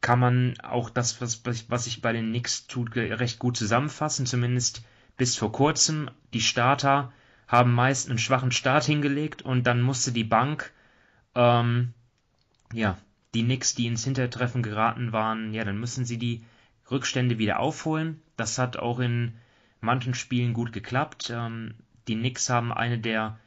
[0.02, 4.82] kann man auch das, was, was sich bei den Knicks tut, recht gut zusammenfassen, zumindest
[5.16, 6.10] bis vor kurzem.
[6.34, 7.10] Die Starter
[7.46, 10.74] haben meist einen schwachen Start hingelegt und dann musste die Bank,
[11.34, 11.94] ähm,
[12.74, 12.98] ja,
[13.32, 16.44] die Knicks, die ins Hintertreffen geraten waren, ja, dann müssen sie die
[16.90, 18.20] Rückstände wieder aufholen.
[18.36, 19.34] Das hat auch in
[19.80, 21.30] manchen Spielen gut geklappt.
[21.34, 21.74] Ähm,
[22.08, 23.38] die Knicks haben eine der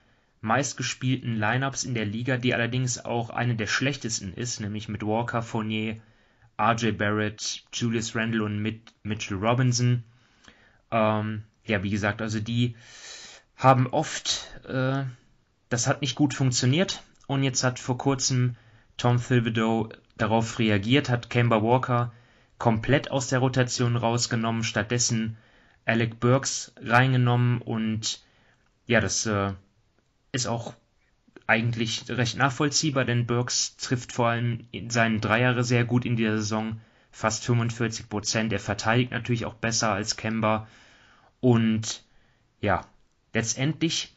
[0.42, 5.42] meistgespielten Lineups in der Liga, die allerdings auch eine der schlechtesten ist, nämlich mit Walker,
[5.42, 6.02] Fournier,
[6.60, 10.04] RJ Barrett, Julius Randle und mit Mitchell Robinson.
[10.92, 12.76] Ähm, ja, wie gesagt, also die
[13.56, 15.04] haben oft, äh,
[15.70, 18.56] das hat nicht gut funktioniert und jetzt hat vor kurzem
[18.98, 22.12] Tom Thibodeau darauf reagiert, hat Kemba Walker
[22.62, 25.36] komplett aus der Rotation rausgenommen, stattdessen
[25.86, 28.24] Alec Burks reingenommen und
[28.86, 29.54] ja, das äh,
[30.32, 30.76] ist auch
[31.48, 36.38] eigentlich recht nachvollziehbar, denn Burks trifft vor allem in seinen Dreijahre sehr gut in dieser
[36.38, 38.54] Saison, fast 45 Prozent.
[38.54, 40.68] Er verteidigt natürlich auch besser als Kemba
[41.40, 42.04] und
[42.60, 42.86] ja,
[43.34, 44.16] letztendlich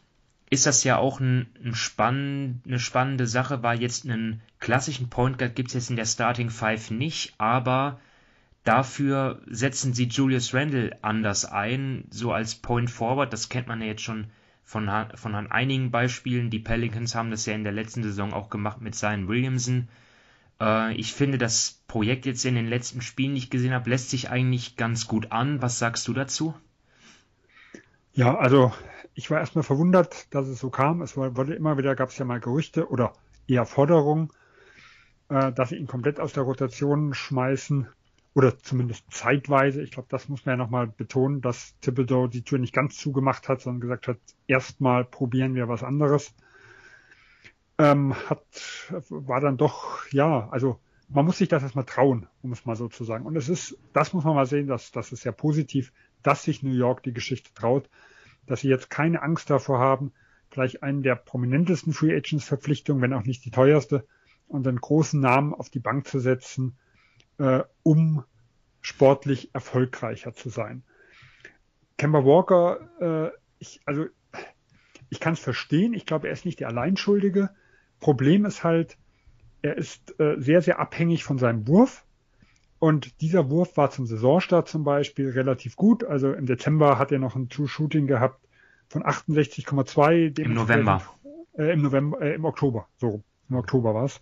[0.50, 5.38] ist das ja auch ein, ein spann eine spannende Sache, weil jetzt einen klassischen Point
[5.38, 7.98] Guard gibt es jetzt in der Starting Five nicht, aber
[8.64, 13.30] Dafür setzen sie Julius Randle anders ein, so als Point Forward.
[13.32, 14.28] Das kennt man ja jetzt schon
[14.62, 16.48] von, von einigen Beispielen.
[16.48, 19.88] Die Pelicans haben das ja in der letzten Saison auch gemacht mit Zion Williamson.
[20.60, 24.08] Äh, ich finde, das Projekt jetzt in den letzten Spielen, die ich gesehen habe, lässt
[24.08, 25.60] sich eigentlich ganz gut an.
[25.60, 26.54] Was sagst du dazu?
[28.14, 28.72] Ja, also
[29.12, 31.02] ich war erstmal verwundert, dass es so kam.
[31.02, 33.12] Es wurde immer wieder, gab es ja mal Gerüchte oder
[33.46, 34.30] eher Forderungen,
[35.28, 37.88] äh, dass sie ihn komplett aus der Rotation schmeißen
[38.34, 39.82] oder zumindest zeitweise.
[39.82, 43.48] Ich glaube, das muss man ja nochmal betonen, dass Thibodeau die Tür nicht ganz zugemacht
[43.48, 46.34] hat, sondern gesagt hat, erstmal probieren wir was anderes.
[47.78, 48.44] Ähm, hat,
[49.08, 52.88] war dann doch, ja, also man muss sich das erstmal trauen, um es mal so
[52.88, 53.24] zu sagen.
[53.24, 55.92] Und es ist, das muss man mal sehen, dass das ist sehr positiv,
[56.22, 57.88] dass sich New York die Geschichte traut,
[58.46, 60.12] dass sie jetzt keine Angst davor haben,
[60.50, 64.06] gleich einen der prominentesten Free Agents Verpflichtungen, wenn auch nicht die teuerste,
[64.46, 66.76] und einen großen Namen auf die Bank zu setzen,
[67.38, 68.24] äh, um
[68.80, 70.82] sportlich erfolgreicher zu sein.
[71.96, 74.06] Kemba Walker, äh, ich, also
[75.10, 75.94] ich kann es verstehen.
[75.94, 77.50] Ich glaube, er ist nicht der Alleinschuldige.
[78.00, 78.98] Problem ist halt,
[79.62, 82.04] er ist äh, sehr, sehr abhängig von seinem Wurf.
[82.78, 86.04] Und dieser Wurf war zum Saisonstart zum Beispiel relativ gut.
[86.04, 88.46] Also im Dezember hat er noch ein True-Shooting gehabt
[88.88, 90.38] von 68,2.
[90.40, 91.02] Im November.
[91.56, 92.88] Äh, Im November, äh, im Oktober.
[92.98, 94.20] So, im Oktober war es.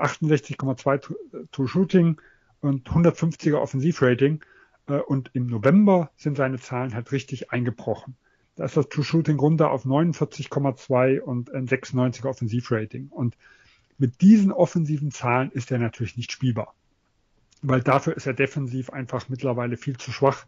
[0.00, 2.20] 68,2 True Shooting
[2.60, 4.44] und 150er Offensivrating.
[4.86, 8.16] Äh, und im November sind seine Zahlen halt richtig eingebrochen.
[8.56, 13.08] Da ist das True Shooting runter auf 49,2 und ein 96er Offensivrating.
[13.08, 13.36] Und
[13.98, 16.74] mit diesen offensiven Zahlen ist er natürlich nicht spielbar.
[17.62, 20.46] Weil dafür ist er defensiv einfach mittlerweile viel zu schwach.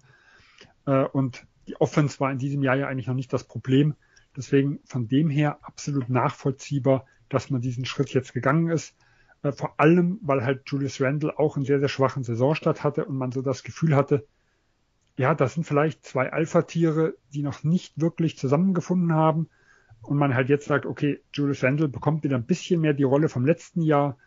[0.86, 3.94] Äh, und die Offense war in diesem Jahr ja eigentlich noch nicht das Problem.
[4.36, 8.94] Deswegen von dem her absolut nachvollziehbar, dass man diesen Schritt jetzt gegangen ist.
[9.44, 13.16] Äh, vor allem, weil halt Julius Randle auch einen sehr, sehr schwachen Saisonstart hatte und
[13.16, 14.26] man so das Gefühl hatte,
[15.16, 19.48] ja, das sind vielleicht zwei Alpha-Tiere, die noch nicht wirklich zusammengefunden haben.
[20.02, 23.28] Und man halt jetzt sagt, okay, Julius Randle bekommt wieder ein bisschen mehr die Rolle
[23.28, 24.18] vom letzten Jahr.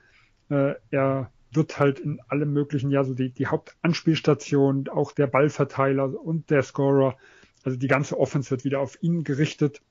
[0.50, 6.14] Äh, er wird halt in allem möglichen Jahr so die, die Hauptanspielstation, auch der Ballverteiler
[6.24, 7.18] und der Scorer.
[7.64, 9.82] Also die ganze Offense wird wieder auf ihn gerichtet.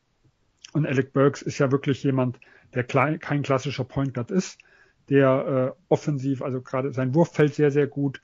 [0.72, 2.40] Und Alec Burks ist ja wirklich jemand,
[2.74, 4.58] der klein, kein klassischer Point Guard ist,
[5.09, 8.23] der äh, offensiv, also gerade sein Wurf fällt sehr, sehr gut,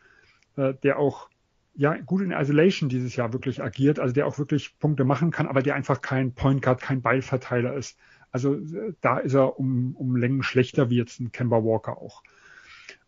[0.57, 1.29] äh, der auch
[1.75, 5.47] ja gut in Isolation dieses Jahr wirklich agiert, also der auch wirklich Punkte machen kann,
[5.47, 7.99] aber der einfach kein Point Guard, kein Ballverteiler ist.
[8.31, 12.23] Also äh, da ist er um, um Längen schlechter wie jetzt ein Kemba Walker auch.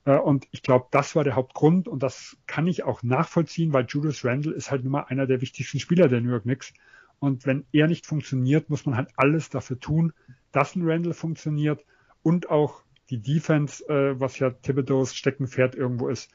[0.05, 3.87] Äh, und ich glaube, das war der Hauptgrund und das kann ich auch nachvollziehen, weil
[3.89, 6.73] Julius Randle ist halt nun mal einer der wichtigsten Spieler der New York Knicks.
[7.19, 10.13] Und wenn er nicht funktioniert, muss man halt alles dafür tun,
[10.53, 11.85] dass ein Randle funktioniert
[12.23, 16.31] und auch die Defense, äh, was ja Thibodeaus Steckenpferd irgendwo ist.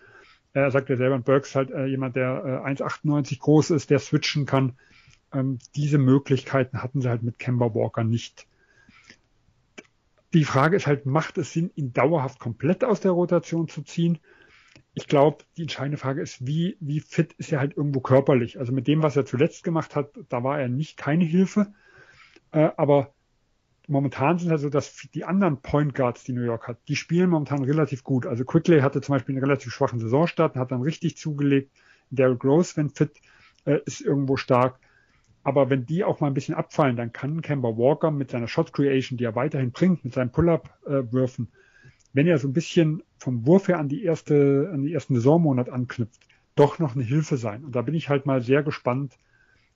[0.54, 4.46] Er sagt ja selber, Burks halt äh, jemand, der äh, 1,98 groß ist, der switchen
[4.46, 4.78] kann.
[5.32, 8.48] Ähm, diese Möglichkeiten hatten sie halt mit Kemba Walker nicht.
[10.34, 14.20] Die Frage ist halt, macht es Sinn, ihn dauerhaft komplett aus der Rotation zu ziehen?
[14.94, 18.60] Ich glaube, die entscheidende Frage ist, wie, wie fit ist er halt irgendwo körperlich?
[18.60, 21.74] Also mit dem, was er zuletzt gemacht hat, da war er nicht keine Hilfe.
[22.52, 23.14] Äh, aber
[23.90, 27.64] momentan sind also, dass die anderen Point Guards, die New York hat, die spielen momentan
[27.64, 28.26] relativ gut.
[28.26, 31.72] Also Quickly hatte zum Beispiel einen relativ schwachen Saisonstart, hat dann richtig zugelegt.
[32.10, 33.20] Derrick Rose, wenn fit,
[33.66, 34.80] äh, ist irgendwo stark.
[35.44, 38.74] Aber wenn die auch mal ein bisschen abfallen, dann kann Kemba Walker mit seiner Shot
[38.74, 41.58] Creation, die er weiterhin bringt, mit seinen Pull-Up-Würfen, äh,
[42.14, 45.70] wenn er so ein bisschen vom Wurf her an die erste, an die ersten Saisonmonat
[45.70, 46.22] anknüpft,
[46.56, 47.64] doch noch eine Hilfe sein.
[47.64, 49.18] Und da bin ich halt mal sehr gespannt,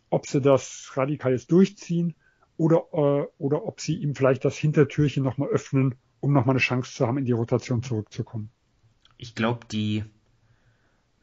[0.10, 2.16] ob sie das radikal jetzt durchziehen
[2.58, 6.94] oder, äh, oder ob sie ihm vielleicht das Hintertürchen nochmal öffnen, um nochmal eine Chance
[6.94, 8.50] zu haben, in die Rotation zurückzukommen.
[9.18, 10.04] Ich glaube, die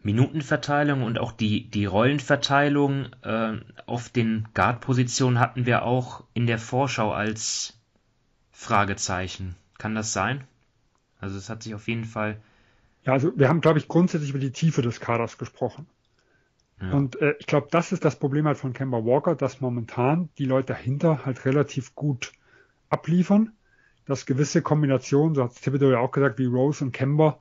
[0.02, 6.58] Minutenverteilung und auch die, die Rollenverteilung äh, auf den Guard-Positionen hatten wir auch in der
[6.58, 7.78] Vorschau als
[8.50, 9.56] Fragezeichen.
[9.78, 10.44] Kann das sein?
[11.18, 12.40] Also es hat sich auf jeden Fall.
[13.04, 15.86] Ja, also wir haben, glaube ich, grundsätzlich über die Tiefe des Kaders gesprochen.
[16.92, 20.46] Und äh, ich glaube, das ist das Problem halt von Kemba Walker, dass momentan die
[20.46, 22.32] Leute dahinter halt relativ gut
[22.88, 23.52] abliefern,
[24.06, 27.38] dass gewisse Kombinationen, so hat Thibodeau ja auch gesagt, wie Rose und Kemba,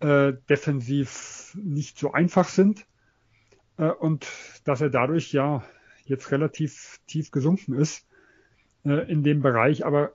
[0.00, 2.86] äh, defensiv nicht so einfach sind
[3.78, 4.26] äh, und
[4.64, 5.62] dass er dadurch ja
[6.04, 8.06] jetzt relativ tief gesunken ist
[8.84, 10.12] äh, in dem Bereich, aber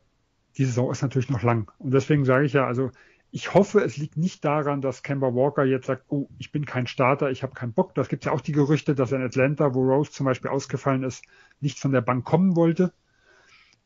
[0.58, 1.72] die Saison ist natürlich noch lang.
[1.80, 2.92] Und deswegen sage ich ja, also
[3.38, 6.88] ich hoffe, es liegt nicht daran, dass Kemba Walker jetzt sagt, oh, ich bin kein
[6.88, 7.94] Starter, ich habe keinen Bock.
[7.94, 11.04] Das gibt ja auch die Gerüchte, dass er in Atlanta, wo Rose zum Beispiel ausgefallen
[11.04, 11.24] ist,
[11.60, 12.94] nicht von der Bank kommen wollte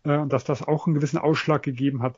[0.06, 2.18] äh, und dass das auch einen gewissen Ausschlag gegeben hat.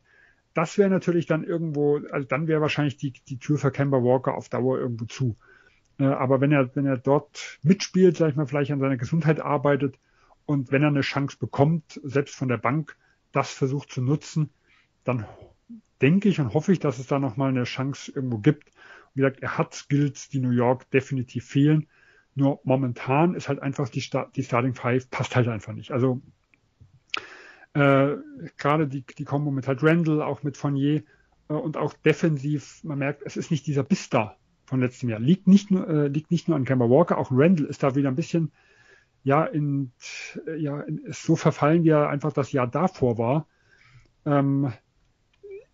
[0.54, 4.36] Das wäre natürlich dann irgendwo, also dann wäre wahrscheinlich die, die Tür für Kemba Walker
[4.36, 5.36] auf Dauer irgendwo zu.
[5.98, 9.39] Äh, aber wenn er, wenn er dort mitspielt, sag ich mal, vielleicht an seiner Gesundheit
[9.39, 9.98] arbeitet
[10.46, 12.96] und wenn er eine Chance bekommt, selbst von der Bank,
[13.32, 14.52] das versucht zu nutzen,
[15.04, 15.26] dann
[16.04, 18.72] denke ich und hoffe ich, dass es da nochmal eine Chance irgendwo gibt.
[19.13, 21.88] Wie gesagt, er hat Skills, die New York definitiv fehlen.
[22.36, 25.92] Nur momentan ist halt einfach die, Sta die Starting Five passt halt einfach nicht.
[25.92, 26.22] Also
[27.74, 28.18] äh,
[28.58, 31.04] gerade die, die Kombo mit halt Randall, auch mit Fournier
[31.48, 34.38] äh, und auch defensiv, man merkt, es ist nicht dieser Biss da.
[34.66, 35.20] von letztem Jahr.
[35.20, 38.10] Liegt nicht nur, äh, liegt nicht nur an Kemba Walker, auch Randall ist da wieder
[38.10, 38.52] ein bisschen,
[39.24, 39.92] ja, in,
[40.58, 43.48] ja, in, ist so verfallen, wie er einfach das Jahr davor war.
[44.26, 44.74] Ähm,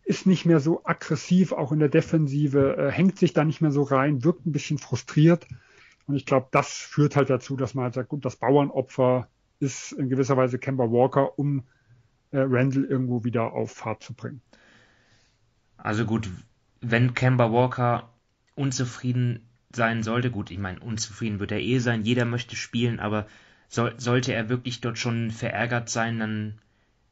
[0.10, 3.72] ist nicht mehr so aggressiv, auch in der Defensive, äh, hängt sich da nicht mehr
[3.72, 5.46] so rein, wirkt ein bisschen frustriert.
[6.08, 9.28] Und ich glaube, das führt halt dazu, dass man halt sagt, gut, das Bauernopfer
[9.60, 11.60] ist in gewisser Weise Kemba Walker, um
[12.32, 14.42] äh, Randall irgendwo wieder auf Fahrt zu bringen.
[15.78, 16.28] Also gut,
[16.82, 18.12] wenn Kemba Walker
[18.56, 23.28] unzufrieden sein sollte, gut, ich meine, unzufrieden wird er eh sein, jeder möchte spielen, aber
[23.68, 26.62] soll, sollte er wirklich dort schon verärgert sein, dann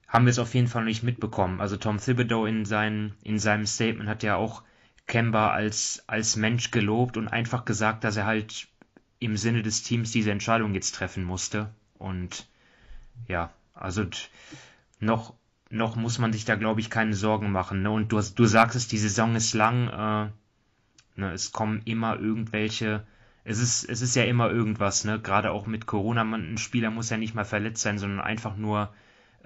[0.08, 1.60] haben wir es auf jeden Fall nicht mitbekommen.
[1.60, 4.64] Also Tom Thibodeau in, sein, in seinem Statement hat ja auch
[5.06, 8.68] Kemba als, als Mensch gelobt und einfach gesagt, dass er halt
[9.20, 11.70] im Sinne des Teams diese Entscheidung jetzt treffen musste.
[11.98, 12.48] Und
[13.28, 14.06] ja, also
[15.00, 15.34] noch,
[15.70, 17.82] noch muss man sich da, glaube ich, keine Sorgen machen.
[17.82, 17.92] Ne?
[17.92, 19.88] Und du, du sagst es, die Saison ist lang.
[19.88, 21.32] Äh, ne?
[21.34, 23.06] Es kommen immer irgendwelche.
[23.44, 25.22] Es ist, es ist ja immer irgendwas, ne?
[25.22, 26.26] Gerade auch mit Corona.
[26.26, 28.94] Man, ein Spieler muss ja nicht mal verletzt sein, sondern einfach nur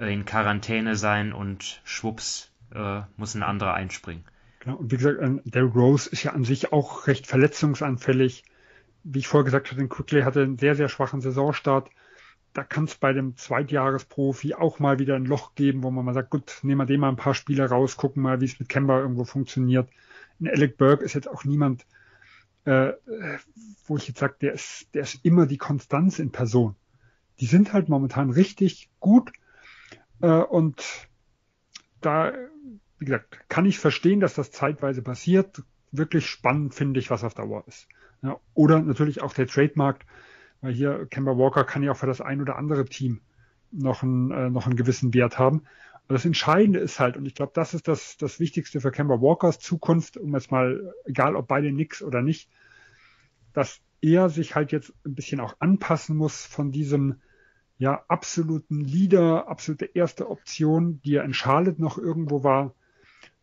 [0.08, 4.24] in Quarantäne sein und schwupps äh, muss ein anderer einspringen.
[4.60, 4.78] Genau.
[4.78, 8.44] Und wie gesagt, ähm, Derrick Rose ist ja an sich auch recht verletzungsanfällig.
[9.04, 11.90] Wie ich vorher gesagt hatte, Quickly hatte einen sehr, sehr schwachen Saisonstart
[12.54, 16.14] da kann es bei dem Zweitjahresprofi auch mal wieder ein Loch geben, wo man mal
[16.14, 18.70] sagt, gut, nehmen wir dem mal ein paar Spiele raus, gucken mal, wie es mit
[18.70, 19.90] Kemba irgendwo funktioniert.
[20.40, 21.86] In Alec Burke ist jetzt auch niemand,
[22.66, 22.94] äh,
[23.86, 26.76] wo ich jetzt sage, der ist, der ist immer die Konstanz in Person.
[27.40, 29.34] Die sind halt momentan richtig gut äh,
[30.28, 31.08] und
[32.02, 32.34] da,
[33.00, 35.64] wie gesagt, kann ich verstehen, dass das zeitweise passiert.
[35.92, 37.88] Wirklich spannend finde ich, was auf Dauer ist.
[38.22, 40.06] Ja, oder natürlich auch der Trademarkt
[40.62, 43.22] weil hier Kemba Walker kann ja auch für das ein oder andere Team
[43.72, 45.64] noch einen, äh, noch einen gewissen Wert haben.
[46.06, 49.22] Aber das Entscheidende ist halt, und ich glaube, das ist das, das Wichtigste für Kemba
[49.22, 52.50] Walkers Zukunft, um jetzt mal, egal ob beide nix oder nicht,
[53.54, 57.22] dass er sich halt jetzt ein bisschen auch anpassen muss von diesem
[57.82, 62.76] ja absoluten Leader, absolute erste Option, die er in Charlotte noch irgendwo war,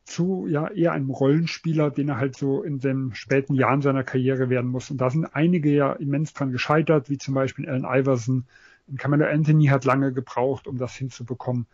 [0.05, 4.49] zu ja eher einem Rollenspieler, den er halt so in den späten Jahren seiner Karriere
[4.49, 4.93] werden muss.
[4.93, 8.47] Und da sind einige ja immens dran gescheitert, wie zum Beispiel Allen Iverson.
[8.87, 11.67] Und Camelo Anthony hat lange gebraucht, um das hinzubekommen.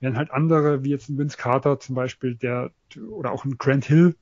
[0.00, 2.70] Während halt andere, wie jetzt ein Vince Carter zum Beispiel, der
[3.10, 4.16] oder auch ein Grant Hill,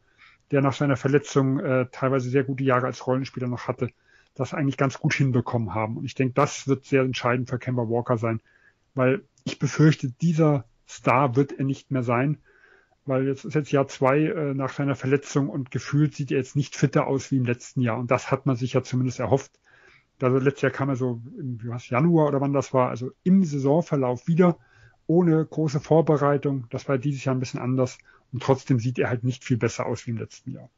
[0.51, 3.91] der nach seiner Verletzung äh, teilweise sehr gute Jahre als Rollenspieler noch hatte,
[4.35, 5.97] das eigentlich ganz gut hinbekommen haben.
[5.97, 8.41] Und ich denke, das wird sehr entscheidend für Kemba Walker sein,
[8.95, 12.39] weil ich befürchte, dieser Star wird er nicht mehr sein
[13.07, 16.57] weil jetzt ist jetzt Jahr zwei äh, nach seiner Verletzung und gefühlt sieht er jetzt
[16.57, 17.99] nicht fitter aus wie im letzten Jahr.
[17.99, 19.53] Und das hat man sich ja zumindest erhofft.
[20.21, 23.45] Also letztes Jahr kam er so im was, Januar oder wann das war, also im
[23.45, 24.59] Saisonverlauf wieder,
[25.07, 26.67] ohne große Vorbereitung.
[26.71, 27.99] Das war dieses Jahr ein bisschen anders.
[28.33, 30.71] Und trotzdem sieht er halt nicht viel besser aus wie im letzten Jahr.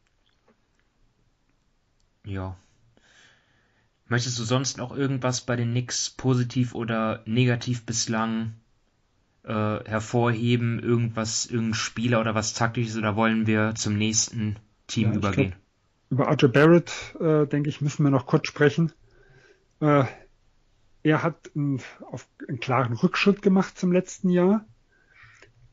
[2.24, 2.56] Ja.
[4.08, 8.54] Möchtest du sonst noch irgendwas bei den Knicks positiv oder negativ bislang
[9.42, 15.16] äh, hervorheben, irgendwas, irgendein Spieler oder was taktisches oder wollen wir zum nächsten Team ja,
[15.16, 15.50] übergehen?
[15.50, 15.60] Glaub,
[16.10, 18.92] über Archer Barrett, äh, denke ich, müssen wir noch kurz sprechen.
[19.80, 20.04] Äh,
[21.02, 24.64] er hat einen, auf, einen klaren Rückschritt gemacht zum letzten Jahr.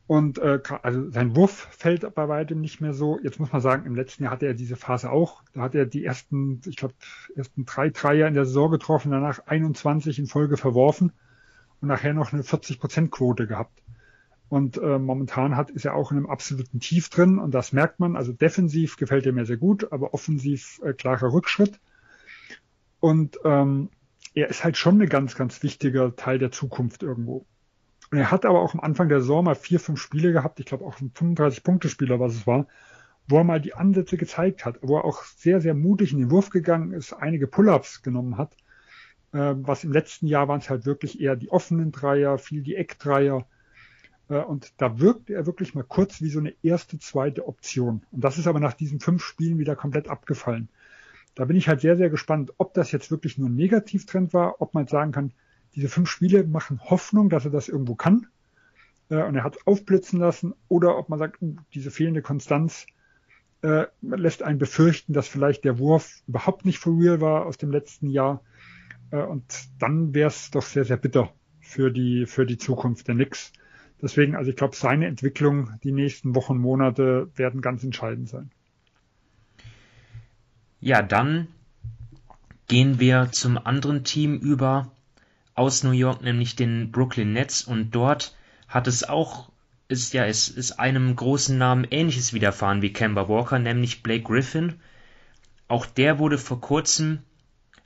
[0.05, 3.19] Und äh, also sein Wurf fällt bei weitem nicht mehr so.
[3.23, 5.43] Jetzt muss man sagen, im letzten Jahr hatte er diese Phase auch.
[5.53, 6.93] Da hat er die ersten, ich glaube,
[7.35, 11.13] ersten drei Dreier in der Saison getroffen, danach 21 in Folge verworfen
[11.79, 13.81] und nachher noch eine 40%-Quote gehabt.
[14.49, 17.99] Und äh, momentan hat, ist er auch in einem absoluten Tief drin und das merkt
[17.99, 18.15] man.
[18.15, 21.79] Also defensiv gefällt er mir sehr gut, aber offensiv äh, klarer Rückschritt.
[22.99, 23.89] Und ähm,
[24.35, 27.45] er ist halt schon ein ganz, ganz wichtiger Teil der Zukunft irgendwo.
[28.13, 30.65] Und er hat aber auch am Anfang der Saison mal vier, fünf Spiele gehabt, ich
[30.65, 32.67] glaube auch ein 35-Punkte-Spieler, was es war,
[33.27, 36.31] wo er mal die Ansätze gezeigt hat, wo er auch sehr, sehr mutig in den
[36.31, 38.55] Wurf gegangen ist, einige Pull-ups genommen hat
[39.33, 42.75] äh, was im letzten Jahr waren es halt wirklich eher die offenen Dreier, viel die
[42.75, 43.45] Eckdreier.
[44.29, 48.03] Äh, und da wirkte er wirklich mal kurz wie so eine erste, zweite Option.
[48.11, 50.69] Und das ist aber nach diesen fünf Spielen wieder komplett abgefallen.
[51.35, 54.61] Da bin ich halt sehr, sehr gespannt, ob das jetzt wirklich nur ein Negativtrend war,
[54.61, 55.33] ob man sagen kann,
[55.75, 58.27] diese fünf Spiele machen Hoffnung, dass er das irgendwo kann.
[59.09, 60.53] Äh, und er hat aufblitzen lassen.
[60.67, 62.85] Oder ob man sagt, uh, diese fehlende Konstanz
[63.61, 67.71] äh, lässt einen befürchten, dass vielleicht der Wurf überhaupt nicht for real war aus dem
[67.71, 68.41] letzten Jahr
[69.11, 69.43] äh, und
[69.79, 73.53] dann wäre es doch sehr, sehr bitter für die, für die Zukunft der Knicks.
[74.01, 78.51] Deswegen, also ich glaube, seine Entwicklung die nächsten Wochen, Monate werden ganz entscheidend sein.
[80.81, 81.47] Ja, dann
[82.67, 84.91] gehen wir zum anderen Team über
[85.55, 87.63] aus New York, nämlich den Brooklyn Nets.
[87.63, 88.35] Und dort
[88.67, 89.51] hat es auch,
[89.87, 94.79] ist ja, es ist einem großen Namen ähnliches widerfahren wie Kemba Walker, nämlich Blake Griffin
[95.73, 97.23] auch der wurde vor kurzem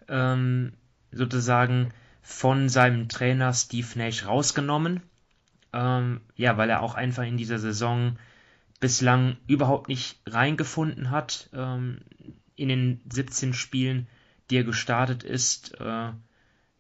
[0.09, 0.73] ähm,
[1.11, 5.03] sozusagen von seinem Trainer Steve Nash rausgenommen.
[5.71, 8.17] Ähm, ja, weil er auch einfach in dieser Saison
[8.81, 11.49] bislang überhaupt nicht reingefunden hat.
[11.53, 11.99] Ähm,
[12.55, 14.07] in den 17 Spielen,
[14.49, 16.11] die er gestartet ist, äh,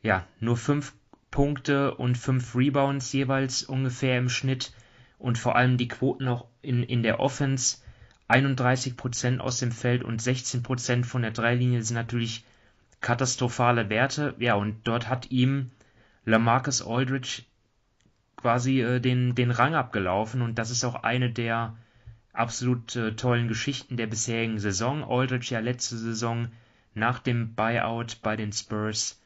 [0.07, 0.93] ja, nur 5
[1.31, 4.71] Punkte und 5 Rebounds jeweils ungefähr im Schnitt
[5.19, 7.79] und vor allem die Quoten auch in, in der Offense.
[8.29, 12.45] 31% aus dem Feld und 16% von der Dreilinie sind natürlich
[13.01, 14.33] katastrophale Werte.
[14.39, 15.71] Ja, und dort hat ihm
[16.23, 17.43] Lamarcus Aldridge
[18.37, 21.75] quasi äh, den, den Rang abgelaufen und das ist auch eine der
[22.31, 25.03] absolut äh, tollen Geschichten der bisherigen Saison.
[25.03, 26.47] Aldridge ja letzte Saison
[26.93, 29.19] nach dem Buyout bei den Spurs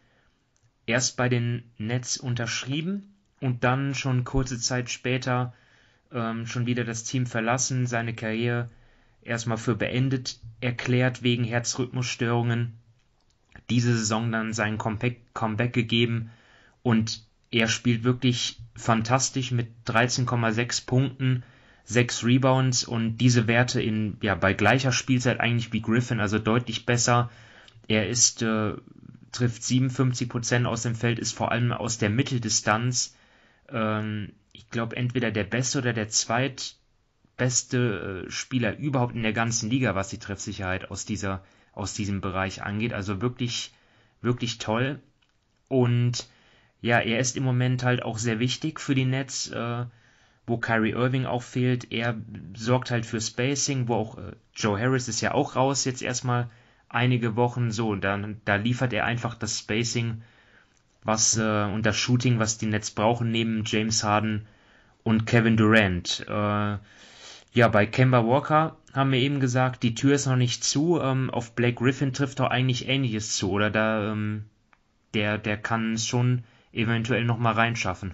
[0.85, 5.53] erst bei den Nets unterschrieben und dann schon kurze Zeit später
[6.11, 8.69] ähm, schon wieder das Team verlassen, seine Karriere
[9.21, 12.73] erstmal für beendet erklärt wegen Herzrhythmusstörungen.
[13.69, 16.31] Diese Saison dann sein Comeback, Comeback gegeben
[16.83, 21.43] und er spielt wirklich fantastisch mit 13,6 Punkten,
[21.85, 26.85] 6 Rebounds und diese Werte in ja bei gleicher Spielzeit eigentlich wie Griffin, also deutlich
[26.85, 27.29] besser.
[27.87, 28.73] Er ist äh,
[29.31, 33.15] trifft 57 Prozent aus dem Feld, ist vor allem aus der Mitteldistanz.
[33.69, 39.69] Ähm, ich glaube entweder der beste oder der zweitbeste äh, Spieler überhaupt in der ganzen
[39.69, 42.93] Liga, was die Treffsicherheit aus dieser aus diesem Bereich angeht.
[42.93, 43.73] Also wirklich
[44.21, 44.99] wirklich toll
[45.67, 46.27] und
[46.81, 49.85] ja, er ist im Moment halt auch sehr wichtig für die Nets, äh,
[50.47, 51.91] wo Kyrie Irving auch fehlt.
[51.91, 52.19] Er
[52.55, 56.49] sorgt halt für Spacing, wo auch äh, Joe Harris ist ja auch raus jetzt erstmal
[56.93, 57.95] einige Wochen so.
[57.95, 60.21] Dann da liefert er einfach das Spacing,
[61.03, 64.47] was äh, und das Shooting, was die Nets brauchen neben James Harden
[65.03, 66.25] und Kevin Durant.
[66.27, 66.77] Äh,
[67.53, 70.99] ja, bei Kemba Walker haben wir eben gesagt, die Tür ist noch nicht zu.
[71.01, 74.45] Ähm, auf Blake Griffin trifft doch eigentlich Ähnliches zu, oder da ähm,
[75.13, 78.13] der der kann es schon eventuell noch mal reinschaffen.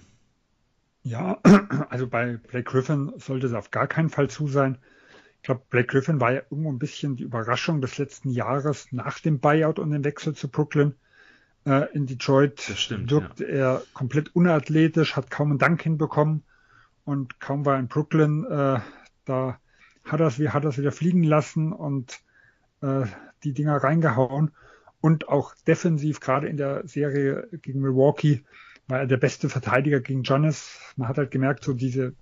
[1.02, 1.38] Ja,
[1.90, 4.78] also bei Blake Griffin sollte es auf gar keinen Fall zu sein.
[5.48, 9.18] Ich glaube, Blake Griffin war ja irgendwo ein bisschen die Überraschung des letzten Jahres nach
[9.18, 10.94] dem Buyout und dem Wechsel zu Brooklyn.
[11.64, 13.50] Äh, in Detroit stimmt, wirkte ja.
[13.54, 16.42] er komplett unathletisch, hat kaum einen Dank hinbekommen
[17.06, 18.80] und kaum war in Brooklyn, äh,
[19.24, 19.58] da
[20.04, 22.20] hat er es hat er's wieder fliegen lassen und
[22.82, 23.06] äh,
[23.42, 24.50] die Dinger reingehauen
[25.00, 28.44] und auch defensiv, gerade in der Serie gegen Milwaukee,
[28.86, 30.78] war er der beste Verteidiger gegen Giannis.
[30.96, 32.12] Man hat halt gemerkt, so diese,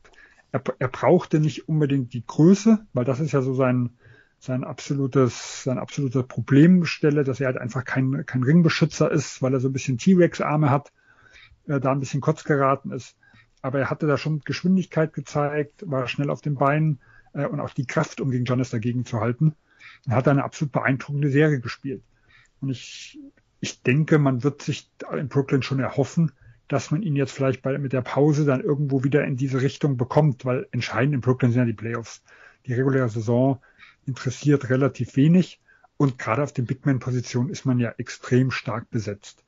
[0.56, 3.90] er, er brauchte nicht unbedingt die Größe, weil das ist ja so sein,
[4.38, 9.60] sein absolutes, sein absoluter Problemstelle, dass er halt einfach kein, kein Ringbeschützer ist, weil er
[9.60, 10.92] so ein bisschen T-Rex-Arme hat,
[11.66, 13.16] äh, da ein bisschen kurz geraten ist.
[13.62, 17.00] Aber er hatte da schon Geschwindigkeit gezeigt, war schnell auf den Beinen
[17.32, 19.54] äh, und auch die Kraft, um gegen Giannis dagegen zu halten.
[20.06, 22.02] Er hat eine absolut beeindruckende Serie gespielt.
[22.60, 23.18] Und ich,
[23.60, 26.32] ich denke, man wird sich in Brooklyn schon erhoffen,
[26.68, 29.96] dass man ihn jetzt vielleicht bei, mit der Pause dann irgendwo wieder in diese Richtung
[29.96, 32.22] bekommt, weil entscheidend in Brooklyn sind ja die Playoffs.
[32.66, 33.60] Die reguläre Saison
[34.06, 35.60] interessiert relativ wenig
[35.96, 39.44] und gerade auf den Bigman-Positionen ist man ja extrem stark besetzt.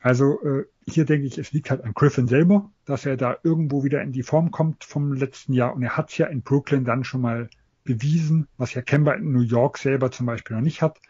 [0.00, 3.84] Also äh, hier denke ich, es liegt halt an Griffin selber, dass er da irgendwo
[3.84, 6.84] wieder in die Form kommt vom letzten Jahr und er hat es ja in Brooklyn
[6.84, 7.48] dann schon mal
[7.84, 11.00] bewiesen, was ja Kemba in New York selber zum Beispiel noch nicht hat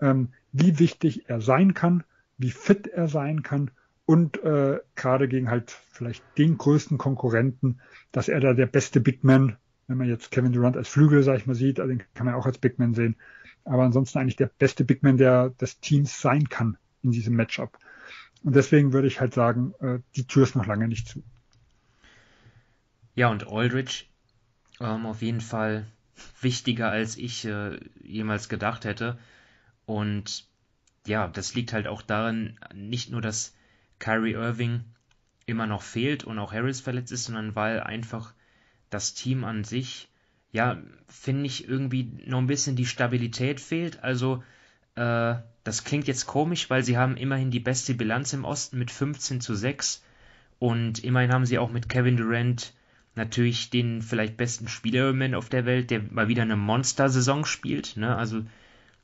[0.00, 2.04] ähm, wie wichtig er sein kann,
[2.38, 3.70] wie fit er sein kann
[4.06, 7.80] und äh, gerade gegen halt vielleicht den größten Konkurrenten,
[8.12, 9.56] dass er da der beste Big Man,
[9.88, 12.34] wenn man jetzt Kevin Durant als Flügel, sag ich mal, sieht, also den kann man
[12.34, 13.16] auch als Big Man sehen,
[13.64, 17.78] aber ansonsten eigentlich der beste Big Man, der des Teams sein kann in diesem Matchup.
[18.44, 21.24] Und deswegen würde ich halt sagen, äh, die Tür ist noch lange nicht zu.
[23.16, 24.04] Ja, und Aldridge
[24.78, 25.86] ähm, auf jeden Fall
[26.40, 29.18] wichtiger, als ich äh, jemals gedacht hätte.
[29.84, 30.46] Und
[31.06, 33.55] ja, das liegt halt auch daran, nicht nur, dass
[33.98, 34.84] Kyrie Irving
[35.46, 38.34] immer noch fehlt und auch Harris verletzt ist, sondern weil einfach
[38.90, 40.08] das Team an sich,
[40.52, 40.78] ja,
[41.08, 44.02] finde ich irgendwie noch ein bisschen die Stabilität fehlt.
[44.02, 44.42] Also,
[44.96, 45.34] äh,
[45.64, 49.40] das klingt jetzt komisch, weil sie haben immerhin die beste Bilanz im Osten mit 15
[49.40, 50.02] zu 6
[50.58, 52.72] und immerhin haben sie auch mit Kevin Durant
[53.14, 57.96] natürlich den vielleicht besten Spieler auf der Welt, der mal wieder eine Monster-Saison spielt.
[57.96, 58.14] Ne?
[58.14, 58.42] Also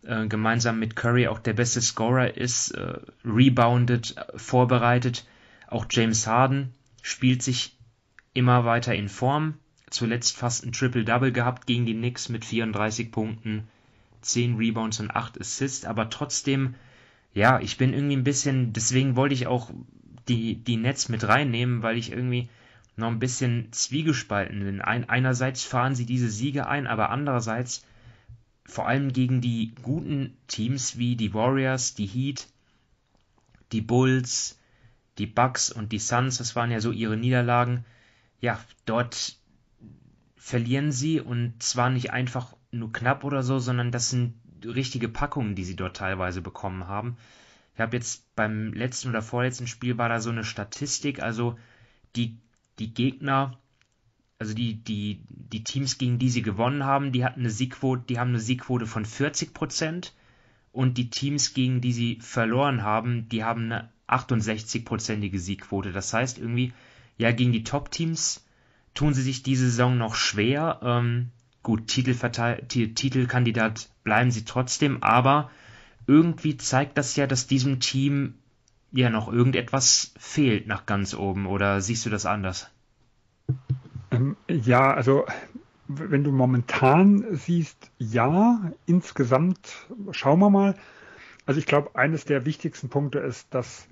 [0.04, 5.26] äh, gemeinsam mit Curry auch der beste Scorer ist, äh, rebounded, vorbereitet.
[5.68, 7.76] Auch James Harden spielt sich
[8.34, 9.54] immer weiter in Form.
[9.90, 13.68] Zuletzt fast ein Triple-Double gehabt gegen die Knicks mit 34 Punkten,
[14.22, 15.84] 10 Rebounds und 8 Assists.
[15.84, 16.74] Aber trotzdem,
[17.34, 19.70] ja, ich bin irgendwie ein bisschen, deswegen wollte ich auch
[20.28, 22.48] die, die Nets mit reinnehmen, weil ich irgendwie
[22.96, 24.80] noch ein bisschen zwiegespalten bin.
[24.80, 27.84] Ein, einerseits fahren sie diese Siege ein, aber andererseits
[28.64, 32.48] vor allem gegen die guten Teams wie die Warriors, die Heat,
[33.72, 34.58] die Bulls,
[35.18, 37.84] die Bucks und die Suns, das waren ja so ihre Niederlagen.
[38.40, 39.36] Ja, dort
[40.36, 44.34] verlieren sie und zwar nicht einfach nur knapp oder so, sondern das sind
[44.64, 47.16] richtige Packungen, die sie dort teilweise bekommen haben.
[47.74, 51.58] Ich habe jetzt beim letzten oder vorletzten Spiel war da so eine Statistik, also
[52.16, 52.38] die,
[52.78, 53.58] die Gegner,
[54.42, 58.18] also die, die, die Teams, gegen die sie gewonnen haben, die hatten eine Siegquote, die
[58.18, 60.14] haben eine Siegquote von 40 Prozent
[60.72, 65.92] und die Teams, gegen die sie verloren haben, die haben eine 68-prozentige Siegquote.
[65.92, 66.72] Das heißt irgendwie,
[67.18, 68.44] ja, gegen die Top-Teams
[68.94, 70.80] tun sie sich diese Saison noch schwer.
[70.82, 71.30] Ähm,
[71.62, 75.52] gut, Titelkandidat bleiben sie trotzdem, aber
[76.08, 78.34] irgendwie zeigt das ja, dass diesem Team
[78.90, 81.46] ja noch irgendetwas fehlt nach ganz oben.
[81.46, 82.72] Oder siehst du das anders?
[84.12, 85.26] Ähm, ja, also
[85.88, 90.74] wenn du momentan siehst, ja, insgesamt schauen wir mal.
[91.44, 93.88] Also ich glaube, eines der wichtigsten Punkte ist, dass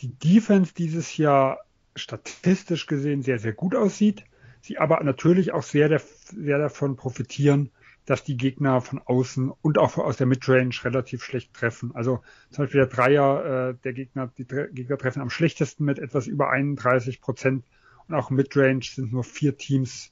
[0.00, 1.60] die Defense dieses Jahr
[1.94, 4.24] statistisch gesehen sehr, sehr gut aussieht.
[4.60, 7.70] Sie aber natürlich auch sehr, sehr davon profitieren,
[8.06, 11.92] dass die Gegner von außen und auch aus der Midrange relativ schlecht treffen.
[11.94, 16.26] Also zum Beispiel der Dreier äh, der Gegner, die Gegner treffen am schlechtesten mit etwas
[16.26, 17.64] über 31 Prozent
[18.08, 20.10] und auch Midrange sind nur vier Teams,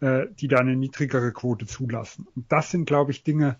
[0.00, 2.26] äh, die da eine niedrigere Quote zulassen.
[2.34, 3.58] Und das sind, glaube ich, Dinge,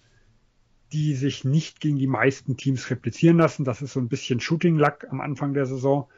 [0.92, 3.64] die sich nicht gegen die meisten Teams replizieren lassen.
[3.64, 6.08] Das ist so ein bisschen Shooting Luck am Anfang der Saison.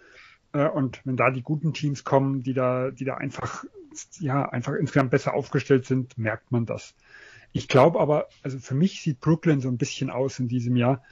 [0.53, 3.65] Äh, und wenn da die guten Teams kommen, die da, die da einfach,
[4.19, 6.95] ja, einfach insgesamt besser aufgestellt sind, merkt man das.
[7.53, 11.03] Ich glaube aber, also für mich sieht Brooklyn so ein bisschen aus in diesem Jahr,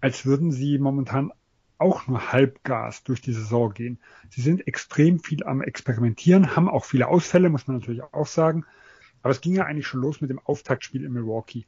[0.00, 1.32] als würden sie momentan
[1.78, 3.98] auch nur Halbgas durch die Saison gehen.
[4.30, 8.64] Sie sind extrem viel am Experimentieren, haben auch viele Ausfälle, muss man natürlich auch sagen.
[9.22, 11.66] Aber es ging ja eigentlich schon los mit dem Auftaktspiel in Milwaukee.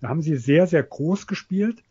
[0.00, 1.82] Da haben sie sehr, sehr groß gespielt.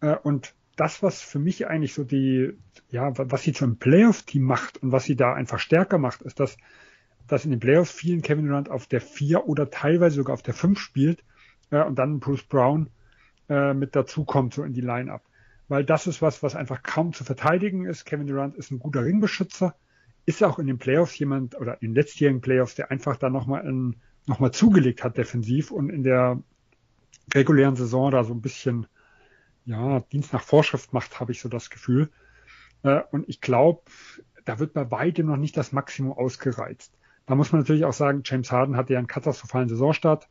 [0.00, 2.56] Äh, und das, was für mich eigentlich so die,
[2.90, 6.38] ja, was sie zu einem Playoff-Team macht und was sie da einfach stärker macht, ist,
[6.38, 6.56] dass,
[7.26, 10.54] dass in den Playoffs vielen Kevin Durant auf der 4 oder teilweise sogar auf der
[10.54, 11.24] 5 spielt
[11.70, 12.90] äh, und dann Bruce Brown
[13.48, 15.27] äh, mit dazukommt, so in die Line-Up
[15.68, 18.04] weil das ist was, was einfach kaum zu verteidigen ist.
[18.04, 19.74] Kevin Durant ist ein guter Ringbeschützer,
[20.26, 23.64] ist auch in den Playoffs jemand oder in den letztjährigen Playoffs, der einfach da nochmal
[24.26, 26.42] noch zugelegt hat defensiv und in der
[27.34, 28.86] regulären Saison da so ein bisschen
[29.64, 32.10] ja, Dienst nach Vorschrift macht, habe ich so das Gefühl.
[32.82, 33.82] Äh, und ich glaube,
[34.44, 36.94] da wird bei weitem noch nicht das Maximum ausgereizt.
[37.26, 40.26] Da muss man natürlich auch sagen, James Harden hatte ja einen katastrophalen Saisonstart,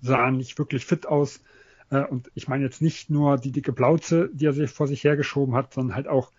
[0.00, 1.40] sah nicht wirklich fit aus,
[1.90, 5.04] äh, und ich meine jetzt nicht nur die dicke Plauze, die er sich vor sich
[5.04, 6.32] hergeschoben hat, sondern halt auch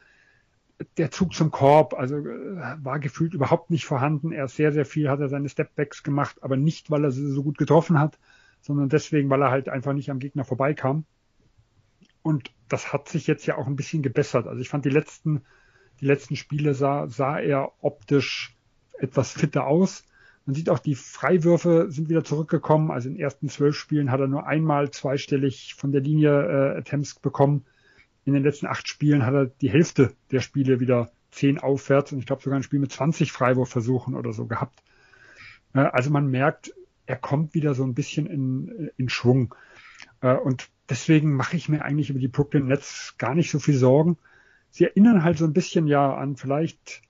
[0.98, 4.32] der Zug zum Korb, also äh, war gefühlt überhaupt nicht vorhanden.
[4.32, 7.28] Er ist sehr, sehr viel, hat er seine Stepbacks gemacht, aber nicht, weil er sie
[7.28, 8.18] so gut getroffen hat,
[8.62, 11.06] sondern deswegen, weil er halt einfach nicht am Gegner vorbeikam.
[12.24, 14.48] Und das hat sich jetzt ja auch ein bisschen gebessert.
[14.48, 15.42] Also ich fand die letzten,
[16.00, 18.56] die letzten Spiele sah, sah er optisch
[19.00, 20.06] etwas fitter aus.
[20.46, 22.92] Man sieht auch, die Freiwürfe sind wieder zurückgekommen.
[22.92, 26.78] Also in den ersten zwölf Spielen hat er nur einmal zweistellig von der Linie äh,
[26.78, 27.66] Attempts bekommen.
[28.26, 32.20] In den letzten acht Spielen hat er die Hälfte der Spiele wieder zehn aufwärts und
[32.20, 34.84] ich glaube sogar ein Spiel mit 20 Freiwurfversuchen oder so gehabt.
[35.74, 36.74] Äh, also man merkt,
[37.06, 39.56] er kommt wieder so ein bisschen in, in Schwung.
[40.22, 43.76] Äh, und deswegen mache ich mir eigentlich über die Brooklyn Nets gar nicht so viel
[43.76, 44.18] Sorgen.
[44.70, 47.02] Sie erinnern halt so ein bisschen ja an vielleicht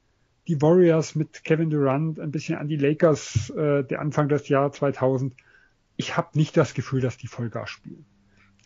[0.48, 4.78] die Warriors mit Kevin Durant, ein bisschen an die Lakers äh, der Anfang des Jahres
[4.78, 5.36] 2000.
[5.98, 8.06] Ich habe nicht das Gefühl, dass die Vollgas spielen.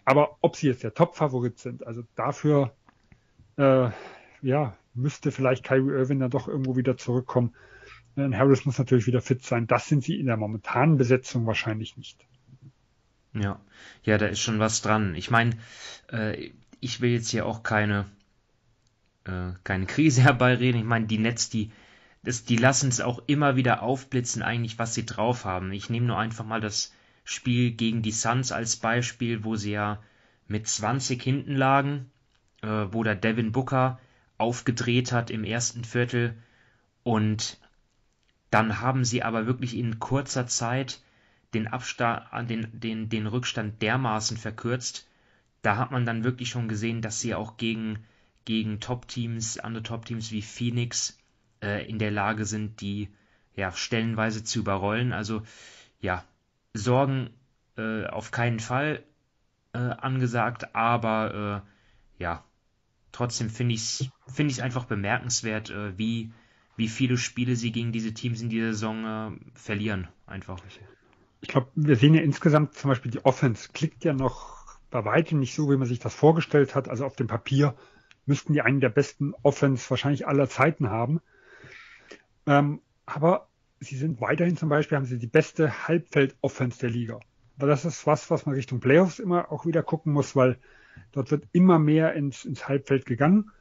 [0.05, 2.73] Aber ob sie jetzt der Top-Favorit sind, also dafür
[3.57, 3.89] äh,
[4.41, 7.53] ja, müsste vielleicht Kyrie Irving dann doch irgendwo wieder zurückkommen.
[8.15, 9.67] Und Harris muss natürlich wieder fit sein.
[9.67, 12.25] Das sind sie in der momentanen Besetzung wahrscheinlich nicht.
[13.33, 13.59] Ja,
[14.03, 15.15] ja, da ist schon was dran.
[15.15, 15.57] Ich meine,
[16.11, 18.05] äh, ich will jetzt hier auch keine
[19.25, 20.81] äh, keine Krise herbeireden.
[20.81, 21.71] Ich meine, die Netz, die,
[22.23, 25.71] das, die lassen es auch immer wieder aufblitzen, eigentlich, was sie drauf haben.
[25.71, 30.01] Ich nehme nur einfach mal das Spiel gegen die Suns als Beispiel, wo sie ja
[30.47, 32.11] mit 20 hinten lagen,
[32.61, 33.99] äh, wo der Devin Booker
[34.37, 36.35] aufgedreht hat im ersten Viertel
[37.03, 37.57] und
[38.51, 41.01] dann haben sie aber wirklich in kurzer Zeit
[41.53, 45.07] den Abstand, den, den, den Rückstand dermaßen verkürzt.
[45.61, 48.05] Da hat man dann wirklich schon gesehen, dass sie auch gegen
[48.45, 51.17] gegen Top-Teams, andere Top-Teams wie Phoenix
[51.61, 53.09] äh, in der Lage sind, die
[53.55, 55.13] ja stellenweise zu überrollen.
[55.13, 55.41] Also
[55.99, 56.23] ja,
[56.73, 57.31] Sorgen
[57.77, 59.03] äh, auf keinen Fall
[59.73, 62.43] äh, angesagt, aber äh, ja,
[63.11, 66.31] trotzdem finde ich es find ich's einfach bemerkenswert, äh, wie,
[66.75, 70.07] wie viele Spiele sie gegen diese Teams in dieser Saison äh, verlieren.
[70.27, 70.59] Einfach.
[71.41, 74.55] ich glaube, wir sehen ja insgesamt zum Beispiel die Offense klickt ja noch
[74.89, 76.87] bei weitem nicht so, wie man sich das vorgestellt hat.
[76.89, 77.75] Also auf dem Papier
[78.25, 81.21] müssten die einen der besten Offense wahrscheinlich aller Zeiten haben.
[82.47, 83.47] Ähm, aber
[83.79, 87.19] sie sind weiterhin zum Beispiel, haben sie die beste Halbfeld-Offense der Liga.
[87.57, 90.57] Aber das ist was, was man Richtung Playoffs immer auch wieder gucken muss, weil
[91.11, 93.51] dort wird immer mehr ins, ins Halbfeld gegangen.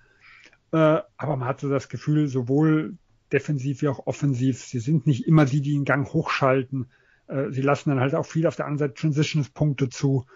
[0.72, 2.96] Äh, aber man hat so das Gefühl, sowohl
[3.32, 6.86] defensiv wie auch offensiv, sie sind nicht immer die, die den Gang hochschalten.
[7.26, 10.26] Äh, sie lassen dann halt auch viel auf der anderen Seite Transitions-Punkte zu.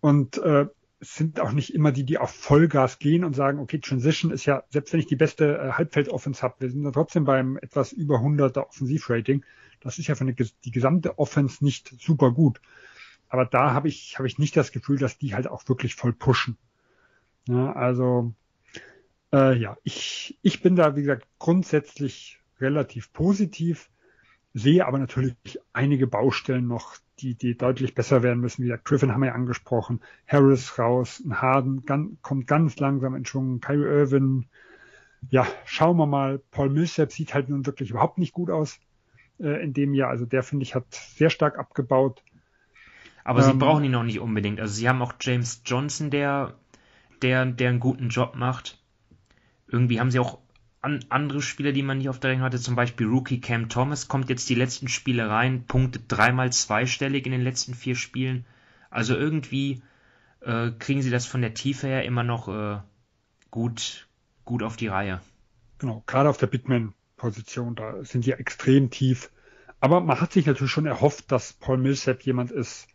[0.00, 0.66] Und äh,
[1.04, 4.64] sind auch nicht immer die, die auf Vollgas gehen und sagen, okay, Transition ist ja,
[4.70, 8.16] selbst wenn ich die beste äh, Halbfeld-Offense habe, wir sind da trotzdem beim etwas über
[8.16, 9.44] 100er Offensivrating.
[9.80, 12.60] Das ist ja für eine, die gesamte Offense nicht super gut.
[13.28, 16.12] Aber da habe ich, habe ich nicht das Gefühl, dass die halt auch wirklich voll
[16.12, 16.56] pushen.
[17.48, 18.32] Ja, also,
[19.32, 23.90] äh, ja, ich, ich bin da, wie gesagt, grundsätzlich relativ positiv,
[24.54, 25.36] sehe aber natürlich
[25.72, 28.62] einige Baustellen noch, die, die deutlich besser werden müssen.
[28.62, 33.14] Wie gesagt, Griffin haben wir ja angesprochen, Harris raus, ein Harden ganz, kommt ganz langsam
[33.14, 34.46] in Schwung, Kyrie Irvin,
[35.30, 36.40] ja, schauen wir mal.
[36.50, 38.78] Paul Millsap sieht halt nun wirklich überhaupt nicht gut aus
[39.38, 40.10] äh, in dem Jahr.
[40.10, 42.22] Also der, finde ich, hat sehr stark abgebaut.
[43.24, 44.60] Aber ähm, sie brauchen ihn noch nicht unbedingt.
[44.60, 46.54] Also sie haben auch James Johnson, der,
[47.22, 48.80] der, der einen guten Job macht.
[49.68, 50.38] Irgendwie haben sie auch
[50.84, 54.06] an, andere Spieler, die man nicht auf der Rechnung hatte, zum Beispiel Rookie Cam Thomas,
[54.06, 58.44] kommt jetzt die letzten Spiele rein, Punkte dreimal zweistellig in den letzten vier Spielen.
[58.90, 59.82] Also irgendwie
[60.40, 62.80] äh, kriegen sie das von der Tiefe her immer noch äh,
[63.50, 64.06] gut,
[64.44, 65.20] gut auf die Reihe.
[65.78, 69.30] Genau, gerade auf der Bitman-Position, da sind die extrem tief.
[69.80, 72.88] Aber man hat sich natürlich schon erhofft, dass Paul Millsap jemand ist,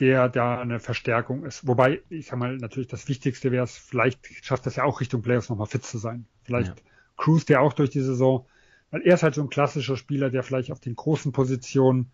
[0.00, 1.66] der da eine Verstärkung ist.
[1.66, 5.22] Wobei, ich sag mal, natürlich das Wichtigste wäre es, vielleicht schafft das ja auch Richtung
[5.22, 6.26] Playoffs nochmal fit zu sein.
[6.44, 6.84] Vielleicht ja.
[7.16, 8.46] Cruist er auch durch die Saison,
[8.90, 12.10] weil er ist halt so ein klassischer Spieler, der vielleicht auf den großen Positionen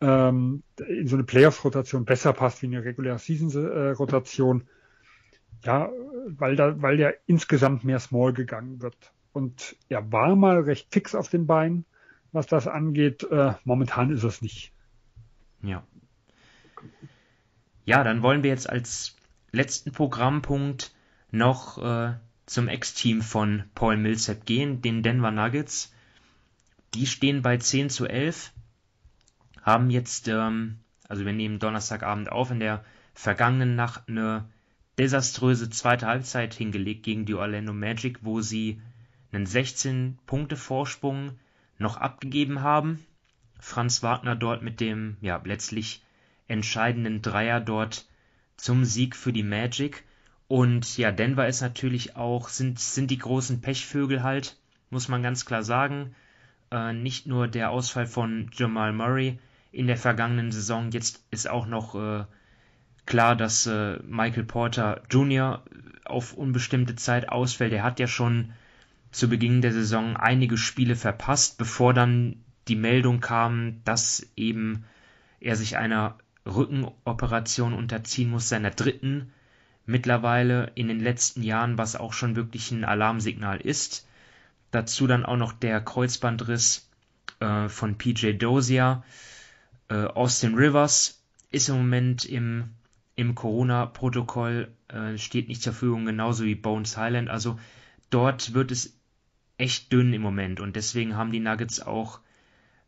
[0.00, 4.64] ähm, in so eine Playoffs-Rotation besser passt wie eine reguläre Season-Rotation.
[5.64, 5.90] Ja,
[6.26, 8.96] weil da, weil der insgesamt mehr Small gegangen wird.
[9.32, 11.84] Und er war mal recht fix auf den Beinen,
[12.32, 13.22] was das angeht.
[13.30, 14.72] Äh, momentan ist es nicht.
[15.62, 15.84] Ja.
[17.84, 19.16] Ja, dann wollen wir jetzt als
[19.52, 20.92] letzten Programmpunkt
[21.30, 22.14] noch äh,
[22.52, 25.92] zum Ex-Team von Paul Millsap gehen, den Denver Nuggets.
[26.94, 28.52] Die stehen bei 10 zu 11,
[29.62, 30.78] haben jetzt, ähm,
[31.08, 32.84] also wir nehmen Donnerstagabend auf, in der
[33.14, 34.48] vergangenen Nacht eine
[34.98, 38.80] desaströse zweite Halbzeit hingelegt gegen die Orlando Magic, wo sie
[39.32, 41.38] einen 16-Punkte-Vorsprung
[41.78, 43.04] noch abgegeben haben.
[43.58, 46.02] Franz Wagner dort mit dem ja letztlich
[46.48, 48.06] entscheidenden Dreier dort
[48.56, 50.04] zum Sieg für die Magic.
[50.52, 54.58] Und ja, Denver ist natürlich auch, sind, sind die großen Pechvögel halt,
[54.90, 56.14] muss man ganz klar sagen.
[56.70, 59.38] Äh, nicht nur der Ausfall von Jamal Murray
[59.70, 62.26] in der vergangenen Saison, jetzt ist auch noch äh,
[63.06, 65.62] klar, dass äh, Michael Porter Jr.
[66.04, 67.72] auf unbestimmte Zeit ausfällt.
[67.72, 68.52] Er hat ja schon
[69.10, 74.84] zu Beginn der Saison einige Spiele verpasst, bevor dann die Meldung kam, dass eben
[75.40, 79.32] er sich einer Rückenoperation unterziehen muss, seiner dritten
[79.86, 84.06] mittlerweile in den letzten Jahren, was auch schon wirklich ein Alarmsignal ist.
[84.70, 86.88] Dazu dann auch noch der Kreuzbandriss
[87.40, 89.02] äh, von PJ Dozier.
[89.88, 92.70] Äh, Austin Rivers ist im Moment im,
[93.16, 97.28] im Corona-Protokoll, äh, steht nicht zur Verfügung, genauso wie Bones Highland.
[97.28, 97.58] Also
[98.10, 98.96] dort wird es
[99.58, 102.20] echt dünn im Moment und deswegen haben die Nuggets auch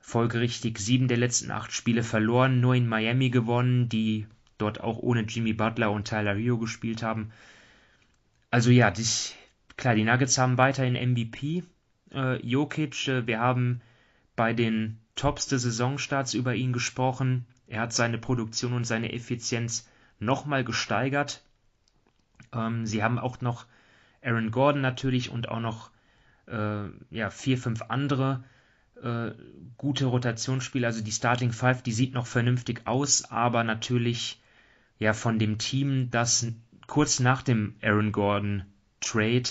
[0.00, 4.26] folgerichtig sieben der letzten acht Spiele verloren, nur in Miami gewonnen, die
[4.58, 7.32] dort auch ohne Jimmy Butler und Tyler Rio gespielt haben.
[8.50, 9.34] Also ja, das,
[9.76, 11.64] klar, die Nuggets haben weiterhin MVP.
[12.12, 13.80] Äh, Jokic, äh, wir haben
[14.36, 17.46] bei den Tops des Saisonstarts über ihn gesprochen.
[17.66, 19.88] Er hat seine Produktion und seine Effizienz
[20.18, 21.42] nochmal gesteigert.
[22.52, 23.66] Ähm, sie haben auch noch
[24.22, 25.90] Aaron Gordon natürlich und auch noch
[26.46, 28.44] äh, ja, vier, fünf andere
[29.02, 29.32] äh,
[29.76, 30.88] gute Rotationsspieler.
[30.88, 34.40] Also die Starting Five, die sieht noch vernünftig aus, aber natürlich
[34.98, 36.46] ja von dem Team, das
[36.86, 38.64] kurz nach dem Aaron Gordon
[39.00, 39.50] Trade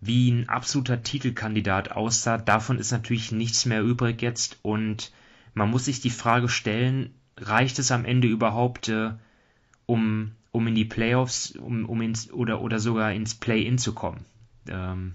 [0.00, 5.12] wie ein absoluter Titelkandidat aussah, davon ist natürlich nichts mehr übrig jetzt und
[5.52, 9.10] man muss sich die Frage stellen, reicht es am Ende überhaupt, äh,
[9.86, 14.24] um, um in die Playoffs um, um ins, oder, oder sogar ins Play-In zu kommen?
[14.68, 15.14] Ähm,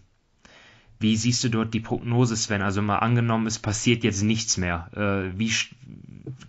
[1.00, 2.62] wie siehst du dort die Prognose, Sven?
[2.62, 4.90] Also mal angenommen, es passiert jetzt nichts mehr.
[4.96, 5.52] Äh, wie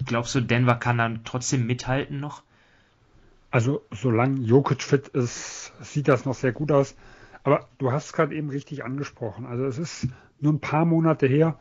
[0.04, 2.42] glaubst du, Denver kann dann trotzdem mithalten noch?
[3.56, 6.94] Also solange Jokic fit ist, sieht das noch sehr gut aus.
[7.42, 9.46] Aber du hast es gerade eben richtig angesprochen.
[9.46, 10.08] Also es ist
[10.40, 11.58] nur ein paar Monate her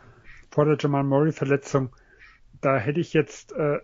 [0.50, 1.96] vor der Jamal Murray Verletzung.
[2.60, 3.80] da hätte ich jetzt äh,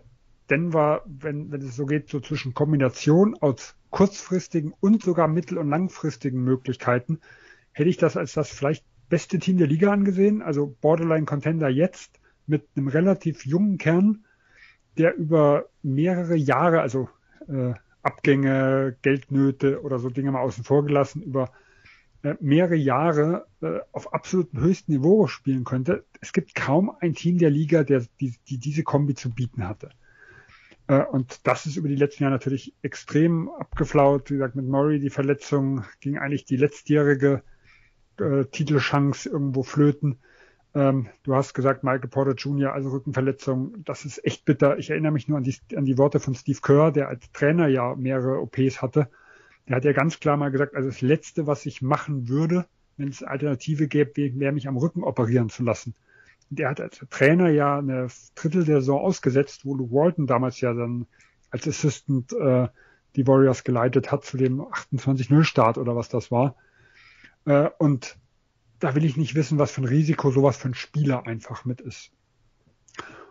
[0.50, 5.70] Denver, wenn, wenn es so geht, so zwischen Kombination aus kurzfristigen und sogar mittel- und
[5.70, 7.18] langfristigen Möglichkeiten,
[7.70, 12.20] hätte ich das als das vielleicht beste Team der Liga angesehen, also Borderline Contender jetzt
[12.46, 14.26] mit einem relativ jungen Kern,
[14.98, 17.08] der über mehrere Jahre, also
[17.48, 17.72] äh,
[18.02, 21.52] Abgänge, Geldnöte oder so Dinge mal außen vor gelassen, über
[22.22, 26.04] äh, mehrere Jahre äh, auf absolutem höchstem Niveau spielen könnte.
[26.20, 29.90] Es gibt kaum ein Team der Liga, der die, die diese Kombi zu bieten hatte.
[30.86, 34.30] Äh, und das ist über die letzten Jahre natürlich extrem abgeflaut.
[34.30, 37.42] Wie gesagt, mit Murray die Verletzung ging eigentlich die letztjährige
[38.18, 40.18] äh, Titelchance irgendwo flöten.
[40.74, 44.78] Ähm, du hast gesagt, Michael Porter Jr., also Rückenverletzung, das ist echt bitter.
[44.78, 47.68] Ich erinnere mich nur an die, an die Worte von Steve Kerr, der als Trainer
[47.68, 49.08] ja mehrere OPs hatte.
[49.68, 52.66] Der hat ja ganz klar mal gesagt, also das Letzte, was ich machen würde,
[52.96, 55.94] wenn es Alternative gäbe, wäre mich am Rücken operieren zu lassen.
[56.50, 60.72] Der hat als Trainer ja eine Drittel der Saison ausgesetzt, wo Luke Walton damals ja
[60.74, 61.06] dann
[61.50, 62.68] als Assistant äh,
[63.16, 66.56] die Warriors geleitet hat zu dem 28-0-Start oder was das war.
[67.44, 68.18] Äh, und
[68.82, 71.80] da will ich nicht wissen, was für ein Risiko sowas für ein Spieler einfach mit
[71.80, 72.10] ist.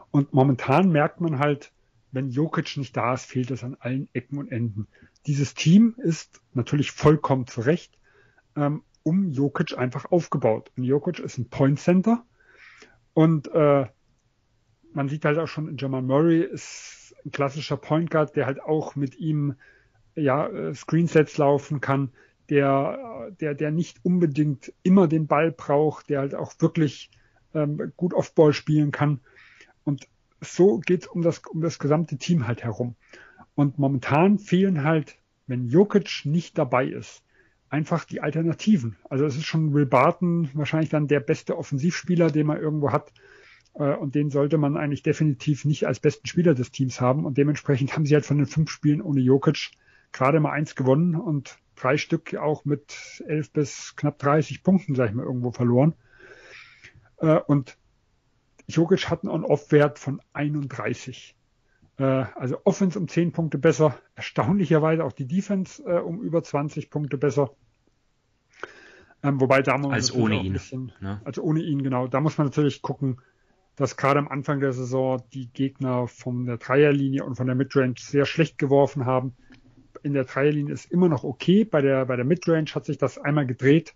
[0.09, 1.73] Und momentan merkt man halt,
[2.11, 4.87] wenn Jokic nicht da ist, fehlt es an allen Ecken und Enden.
[5.27, 7.97] Dieses Team ist natürlich vollkommen zurecht
[8.55, 10.71] ähm, um Jokic einfach aufgebaut.
[10.77, 12.23] Und Jokic ist ein Point Center
[13.13, 13.87] und äh,
[14.93, 18.95] man sieht halt auch schon, Jamal Murray ist ein klassischer Point Guard, der halt auch
[18.95, 19.55] mit ihm
[20.15, 22.11] ja äh, Screensets laufen kann,
[22.51, 27.09] der, der, der nicht unbedingt immer den Ball braucht, der halt auch wirklich
[27.55, 29.21] ähm, gut Offball spielen kann.
[29.85, 30.07] Und
[30.41, 32.95] so geht es um das, um das gesamte Team halt herum.
[33.55, 35.15] Und momentan fehlen halt,
[35.47, 37.23] wenn Jokic nicht dabei ist,
[37.69, 38.97] einfach die Alternativen.
[39.09, 43.13] Also es ist schon Will Barton wahrscheinlich dann der beste Offensivspieler, den man irgendwo hat.
[43.75, 47.25] Äh, und den sollte man eigentlich definitiv nicht als besten Spieler des Teams haben.
[47.25, 49.71] Und dementsprechend haben sie halt von den fünf Spielen ohne Jokic
[50.11, 55.09] gerade mal eins gewonnen und drei Stück auch mit elf bis knapp 30 Punkten, sag
[55.09, 55.93] ich mal, irgendwo verloren.
[57.17, 57.77] Äh, und
[58.67, 61.35] Jokic hat einen On-Off-Wert von 31.
[61.97, 66.89] Äh, also Offense um 10 Punkte besser, erstaunlicherweise auch die Defense äh, um über 20
[66.89, 67.51] Punkte besser.
[69.23, 70.53] Ähm, wobei da muss als ohne ihn.
[70.53, 71.21] Bisschen, ne?
[71.23, 72.07] Also ohne ihn, genau.
[72.07, 73.21] Da muss man natürlich gucken,
[73.75, 77.95] dass gerade am Anfang der Saison die Gegner von der Dreierlinie und von der Midrange
[77.99, 79.35] sehr schlecht geworfen haben
[80.03, 81.65] in der Dreierlinie ist immer noch okay.
[81.65, 83.93] Bei der, bei der Midrange hat sich das einmal gedreht.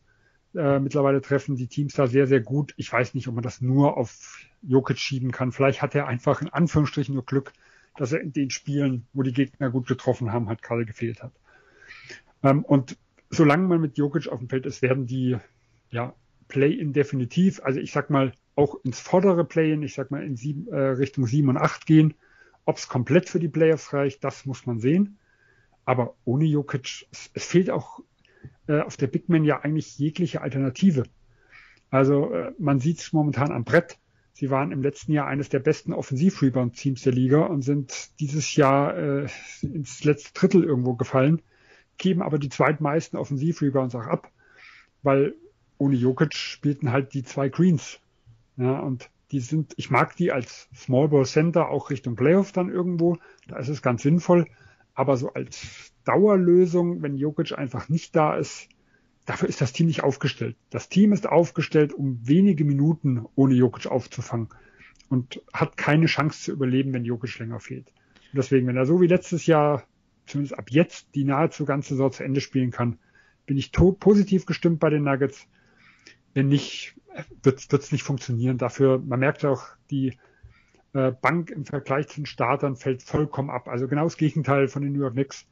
[0.56, 2.74] Äh, mittlerweile treffen die Teams da sehr, sehr gut.
[2.78, 5.52] Ich weiß nicht, ob man das nur auf Jokic schieben kann.
[5.52, 7.52] Vielleicht hat er einfach in Anführungsstrichen nur Glück,
[7.98, 11.34] dass er in den Spielen, wo die Gegner gut getroffen haben, halt gerade gefehlt hat.
[12.44, 12.98] Ähm, und
[13.30, 15.38] solange man mit Jokic auf dem Feld ist, werden die
[15.90, 16.14] ja,
[16.48, 20.68] Play-in definitiv, also ich sag mal, auch ins vordere Play-in, ich sag mal in sieben,
[20.70, 22.14] äh, Richtung 7 und 8 gehen.
[22.64, 25.18] Ob es komplett für die Playoffs reicht, das muss man sehen.
[25.86, 28.02] Aber ohne Jokic, es, es fehlt auch
[28.68, 31.04] äh, auf der Big Man ja eigentlich jegliche Alternative.
[31.90, 33.98] Also äh, man sieht es momentan am Brett.
[34.34, 38.98] Sie waren im letzten Jahr eines der besten Offensiv-Rebound-Teams der Liga und sind dieses Jahr
[38.98, 39.28] äh,
[39.62, 41.42] ins letzte Drittel irgendwo gefallen,
[41.98, 44.30] geben aber die zweitmeisten Offensiv-Rebounds auch ab,
[45.04, 45.36] weil
[45.78, 48.00] ohne Jokic spielten halt die zwei Greens.
[48.58, 52.70] Ja, und die sind, ich mag die als Small Ball Center auch Richtung Playoff dann
[52.70, 53.18] irgendwo.
[53.48, 54.48] Da ist es ganz sinnvoll.
[54.96, 58.70] Aber so als Dauerlösung, wenn Jokic einfach nicht da ist,
[59.26, 60.56] dafür ist das Team nicht aufgestellt.
[60.70, 64.50] Das Team ist aufgestellt, um wenige Minuten ohne Jokic aufzufangen
[65.10, 67.88] und hat keine Chance zu überleben, wenn Jokic länger fehlt.
[68.32, 69.84] Und deswegen, wenn er so wie letztes Jahr,
[70.26, 72.98] zumindest ab jetzt, die nahezu ganze Saison zu Ende spielen kann,
[73.46, 75.48] bin ich positiv gestimmt bei den Nuggets.
[76.34, 76.96] Wenn nicht,
[77.44, 78.58] wird es nicht funktionieren.
[78.58, 80.18] Dafür, man merkt auch, die
[81.22, 83.68] Bank im Vergleich zu den Startern fällt vollkommen ab.
[83.68, 85.46] Also genau das Gegenteil von den New York Knicks.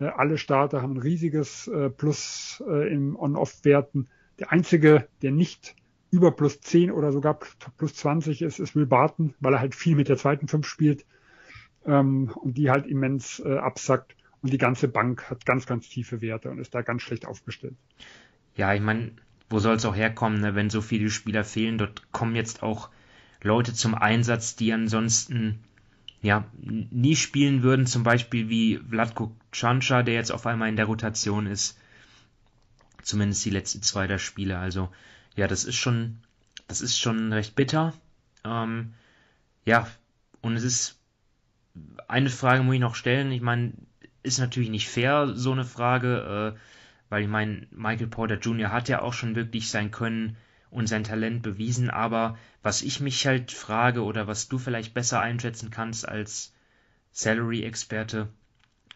[0.00, 4.08] Äh, alle Starter haben ein riesiges äh, Plus äh, im On-Off-Werten.
[4.38, 5.76] Der einzige, der nicht
[6.10, 7.38] über plus 10 oder sogar
[7.76, 11.04] plus 20 ist, ist Will Barton, weil er halt viel mit der zweiten Fünf spielt
[11.84, 14.14] ähm, und die halt immens äh, absackt.
[14.42, 17.74] Und die ganze Bank hat ganz, ganz tiefe Werte und ist da ganz schlecht aufgestellt.
[18.54, 19.12] Ja, ich meine,
[19.50, 20.54] wo soll es auch herkommen, ne?
[20.54, 21.78] wenn so viele Spieler fehlen?
[21.78, 22.90] Dort kommen jetzt auch
[23.42, 25.60] Leute zum Einsatz, die ansonsten
[26.22, 30.86] ja nie spielen würden, zum Beispiel wie Vladko Chancha, der jetzt auf einmal in der
[30.86, 31.78] Rotation ist.
[33.02, 34.58] Zumindest die letzten zwei der Spiele.
[34.58, 34.88] Also
[35.36, 36.18] ja, das ist schon,
[36.66, 37.92] das ist schon recht bitter.
[38.44, 38.94] Ähm,
[39.64, 39.86] ja,
[40.40, 40.98] und es ist
[42.08, 43.30] eine Frage muss ich noch stellen.
[43.32, 43.72] Ich meine,
[44.22, 46.58] ist natürlich nicht fair, so eine Frage, äh,
[47.08, 48.72] weil ich meine, Michael Porter Jr.
[48.72, 50.36] hat ja auch schon wirklich sein Können
[50.70, 51.90] und sein Talent bewiesen.
[51.90, 56.52] Aber was ich mich halt frage oder was du vielleicht besser einschätzen kannst als
[57.12, 58.28] Salary-Experte,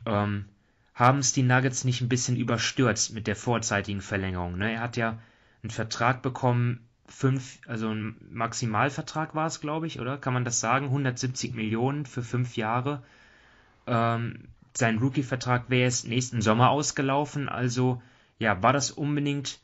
[0.07, 0.47] ähm,
[0.95, 4.59] haben es die Nuggets nicht ein bisschen überstürzt mit der vorzeitigen Verlängerung.
[4.59, 4.75] Ne?
[4.75, 5.19] Er hat ja
[5.63, 10.19] einen Vertrag bekommen, fünf, also ein Maximalvertrag war es, glaube ich, oder?
[10.19, 10.87] Kann man das sagen?
[10.87, 13.03] 170 Millionen für fünf Jahre.
[13.87, 18.01] Ähm, sein Rookie-Vertrag wäre jetzt nächsten Sommer ausgelaufen, also
[18.39, 19.59] ja, war das unbedingt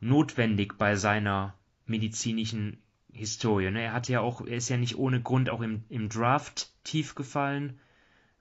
[0.00, 1.54] notwendig bei seiner
[1.86, 2.82] medizinischen
[3.12, 3.70] Historie.
[3.70, 3.82] Ne?
[3.82, 7.14] Er hat ja auch, er ist ja nicht ohne Grund auch im, im Draft tief
[7.14, 7.78] gefallen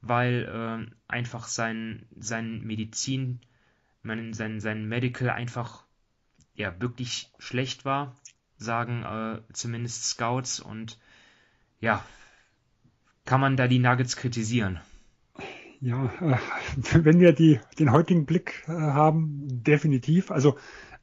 [0.01, 3.39] weil äh, einfach sein, sein Medizin,
[4.03, 5.83] mein, sein, sein Medical einfach
[6.55, 8.15] ja wirklich schlecht war,
[8.57, 10.99] sagen äh, zumindest Scouts und
[11.79, 12.03] ja,
[13.25, 14.79] kann man da die Nuggets kritisieren?
[15.79, 16.37] Ja, äh,
[17.03, 20.31] wenn wir die, den heutigen Blick äh, haben, definitiv.
[20.31, 20.57] Also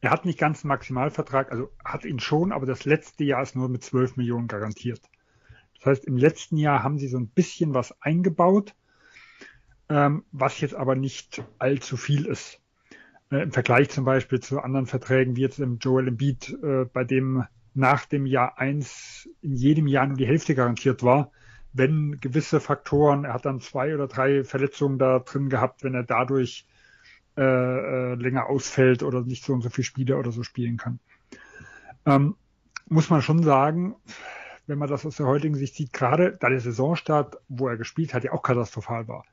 [0.04, 3.56] er hat nicht ganz einen Maximalvertrag, also hat ihn schon, aber das letzte Jahr ist
[3.56, 5.00] nur mit 12 Millionen garantiert.
[5.78, 8.74] Das heißt, im letzten Jahr haben sie so ein bisschen was eingebaut,
[9.88, 12.60] ähm, was jetzt aber nicht allzu viel ist.
[13.30, 17.04] Äh, Im Vergleich zum Beispiel zu anderen Verträgen, wie jetzt im Joel Embiid, äh, bei
[17.04, 17.44] dem
[17.74, 21.32] nach dem Jahr eins in jedem Jahr nur die Hälfte garantiert war,
[21.72, 26.04] wenn gewisse Faktoren, er hat dann zwei oder drei Verletzungen da drin gehabt, wenn er
[26.04, 26.66] dadurch
[27.36, 31.00] äh, äh, länger ausfällt oder nicht so und so viele Spiele oder so spielen kann.
[32.06, 32.36] Ähm,
[32.88, 33.96] muss man schon sagen,
[34.66, 38.14] wenn man das aus der heutigen Sicht sieht, gerade da der Saisonstart, wo er gespielt
[38.14, 39.24] hat, ja auch katastrophal war.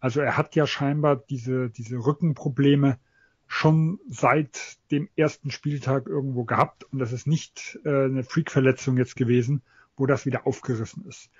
[0.00, 2.98] Also er hat ja scheinbar diese, diese Rückenprobleme
[3.46, 9.16] schon seit dem ersten Spieltag irgendwo gehabt und das ist nicht äh, eine Freak-Verletzung jetzt
[9.16, 9.62] gewesen,
[9.96, 11.30] wo das wieder aufgerissen ist.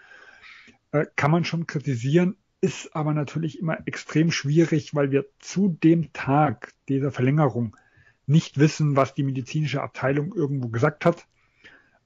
[0.92, 6.14] Äh, kann man schon kritisieren, ist aber natürlich immer extrem schwierig, weil wir zu dem
[6.14, 7.76] Tag dieser Verlängerung
[8.24, 11.26] nicht wissen, was die medizinische Abteilung irgendwo gesagt hat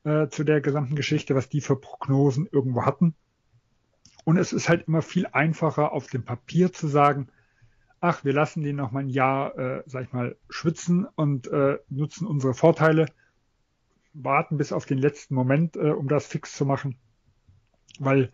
[0.02, 3.14] äh, zu der gesamten Geschichte, was die für Prognosen irgendwo hatten.
[4.24, 7.28] Und es ist halt immer viel einfacher, auf dem Papier zu sagen,
[8.00, 11.78] ach, wir lassen den noch mal ein Jahr, äh, sag ich mal, schwitzen und äh,
[11.88, 13.06] nutzen unsere Vorteile,
[14.12, 16.96] warten bis auf den letzten Moment, äh, um das fix zu machen.
[18.00, 18.32] Weil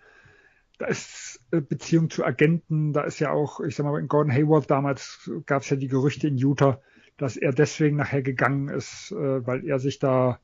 [0.79, 4.33] da ist äh, Beziehung zu Agenten, da ist ja auch, ich sag mal, in Gordon
[4.33, 6.81] Hayward damals gab es ja die Gerüchte in Utah,
[7.17, 10.41] dass er deswegen nachher gegangen ist, äh, weil er sich da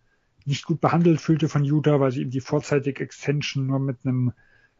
[0.47, 4.33] nicht gut behandelt fühlte von Utah, weil sie ihm die vorzeitige Extension nur mit einem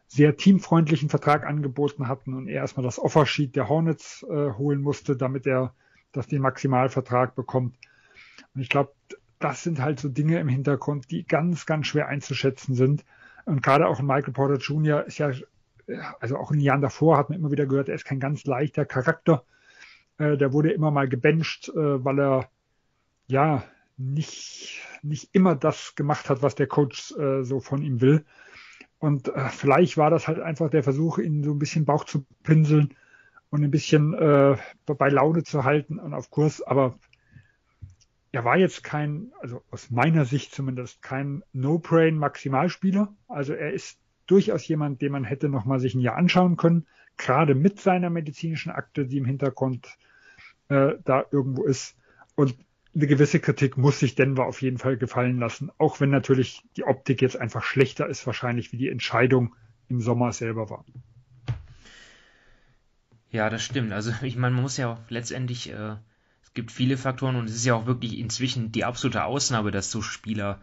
[0.07, 5.15] sehr teamfreundlichen Vertrag angeboten hatten und er erstmal das Offersheet der Hornets äh, holen musste,
[5.15, 5.73] damit er
[6.11, 7.77] das den Maximalvertrag bekommt.
[8.53, 8.91] Und ich glaube,
[9.39, 13.05] das sind halt so Dinge im Hintergrund, die ganz, ganz schwer einzuschätzen sind.
[13.45, 15.05] Und gerade auch Michael Porter Jr.
[15.05, 15.31] ist ja,
[16.19, 18.45] also auch in den Jahren davor hat man immer wieder gehört, er ist kein ganz
[18.45, 19.43] leichter Charakter.
[20.17, 22.49] Äh, der wurde immer mal gebencht, äh, weil er
[23.27, 23.63] ja
[23.97, 28.25] nicht, nicht immer das gemacht hat, was der Coach äh, so von ihm will.
[28.99, 32.25] Und äh, vielleicht war das halt einfach der Versuch, ihn so ein bisschen Bauch zu
[32.43, 32.93] pinseln
[33.49, 36.61] und ein bisschen äh, bei Laune zu halten und auf Kurs.
[36.61, 36.99] Aber
[38.31, 43.13] er war jetzt kein, also aus meiner Sicht zumindest, kein No-Brain-Maximalspieler.
[43.27, 46.87] Also er ist durchaus jemand, den man hätte noch mal sich ein Jahr anschauen können,
[47.17, 49.97] gerade mit seiner medizinischen Akte, die im Hintergrund
[50.69, 51.97] äh, da irgendwo ist.
[52.35, 52.55] Und
[52.95, 56.83] eine gewisse Kritik muss sich Denver auf jeden Fall gefallen lassen, auch wenn natürlich die
[56.83, 59.55] Optik jetzt einfach schlechter ist, wahrscheinlich wie die Entscheidung
[59.89, 60.85] im Sommer selber war.
[63.29, 63.91] Ja, das stimmt.
[63.93, 65.95] Also ich meine, man muss ja letztendlich, äh,
[66.53, 70.01] gibt viele Faktoren und es ist ja auch wirklich inzwischen die absolute Ausnahme, dass so
[70.01, 70.59] Spieler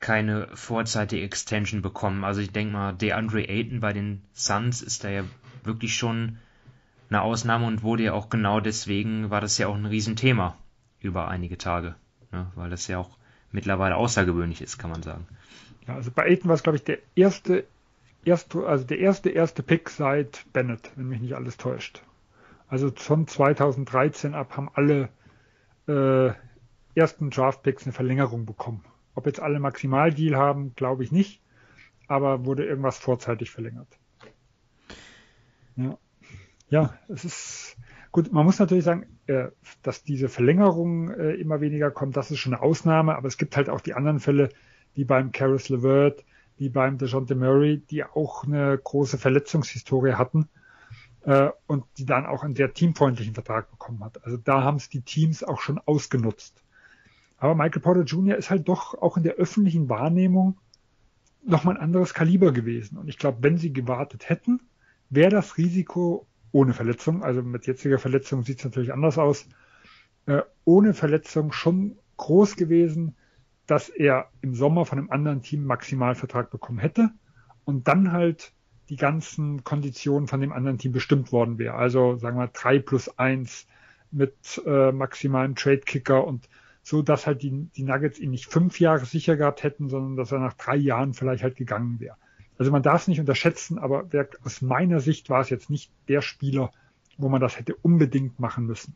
[0.00, 2.24] keine vorzeitige Extension bekommen.
[2.24, 5.24] Also ich denke mal, DeAndre Ayton bei den Suns ist da ja
[5.62, 6.38] wirklich schon
[7.08, 10.56] eine Ausnahme und wurde ja auch genau deswegen, war das ja auch ein Riesenthema
[11.00, 11.94] über einige Tage,
[12.32, 12.50] ne?
[12.54, 13.16] weil das ja auch
[13.52, 15.26] mittlerweile außergewöhnlich ist, kann man sagen.
[15.86, 17.64] Ja, also bei Aiton war es, glaube ich, der erste,
[18.24, 22.02] erste, also der erste, erste Pick seit Bennett, wenn mich nicht alles täuscht.
[22.68, 25.08] Also von 2013 ab haben alle
[25.86, 26.32] äh,
[26.94, 28.84] ersten Draft-Picks eine Verlängerung bekommen.
[29.14, 31.40] Ob jetzt alle Maximaldeal haben, glaube ich nicht,
[32.08, 33.98] aber wurde irgendwas vorzeitig verlängert.
[35.76, 35.98] Ja,
[36.68, 37.76] ja es ist
[38.14, 39.48] Gut, man muss natürlich sagen, äh,
[39.82, 43.56] dass diese Verlängerung äh, immer weniger kommt, das ist schon eine Ausnahme, aber es gibt
[43.56, 44.50] halt auch die anderen Fälle,
[44.94, 46.24] wie beim Caris LeVert,
[46.56, 50.48] wie beim DeJounte Murray, die auch eine große Verletzungshistorie hatten
[51.24, 54.24] äh, und die dann auch einen sehr teamfreundlichen Vertrag bekommen hat.
[54.24, 56.62] Also da haben es die Teams auch schon ausgenutzt.
[57.38, 58.36] Aber Michael Porter Jr.
[58.36, 60.58] ist halt doch auch in der öffentlichen Wahrnehmung
[61.44, 62.96] nochmal ein anderes Kaliber gewesen.
[62.96, 64.60] Und ich glaube, wenn sie gewartet hätten,
[65.10, 67.22] wäre das Risiko ohne Verletzung.
[67.22, 69.46] Also mit jetziger Verletzung sieht es natürlich anders aus.
[70.26, 73.16] Äh, ohne Verletzung schon groß gewesen,
[73.66, 77.10] dass er im Sommer von einem anderen Team Maximalvertrag bekommen hätte
[77.64, 78.53] und dann halt
[78.88, 81.74] die ganzen Konditionen von dem anderen Team bestimmt worden wäre.
[81.74, 83.66] Also sagen wir drei plus eins
[84.10, 86.48] mit äh, maximalem Trade-Kicker und
[86.82, 90.32] so, dass halt die, die Nuggets ihn nicht fünf Jahre sicher gehabt hätten, sondern dass
[90.32, 92.16] er nach drei Jahren vielleicht halt gegangen wäre.
[92.58, 95.90] Also man darf es nicht unterschätzen, aber wer, aus meiner Sicht war es jetzt nicht
[96.08, 96.70] der Spieler,
[97.16, 98.94] wo man das hätte unbedingt machen müssen.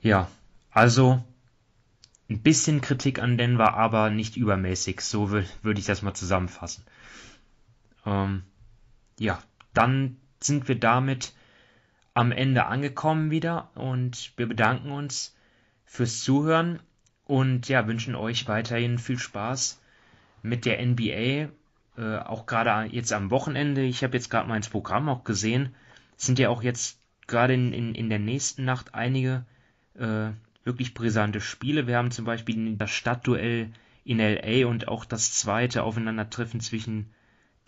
[0.00, 0.28] Ja,
[0.70, 1.24] also
[2.32, 5.00] ein bisschen Kritik an Denver, aber nicht übermäßig.
[5.00, 6.84] So würde ich das mal zusammenfassen.
[8.06, 8.42] Ähm,
[9.18, 9.42] ja,
[9.74, 11.32] dann sind wir damit
[12.14, 15.34] am Ende angekommen wieder und wir bedanken uns
[15.84, 16.80] fürs Zuhören
[17.24, 19.80] und ja, wünschen euch weiterhin viel Spaß
[20.42, 21.48] mit der NBA.
[21.96, 23.82] Äh, auch gerade jetzt am Wochenende.
[23.82, 25.74] Ich habe jetzt gerade mal ins Programm auch gesehen.
[26.16, 29.44] Sind ja auch jetzt gerade in, in, in der nächsten Nacht einige
[29.94, 30.30] äh,
[30.64, 31.86] wirklich brisante Spiele.
[31.86, 33.70] Wir haben zum Beispiel das Stadtduell
[34.04, 37.12] in LA und auch das zweite Aufeinandertreffen zwischen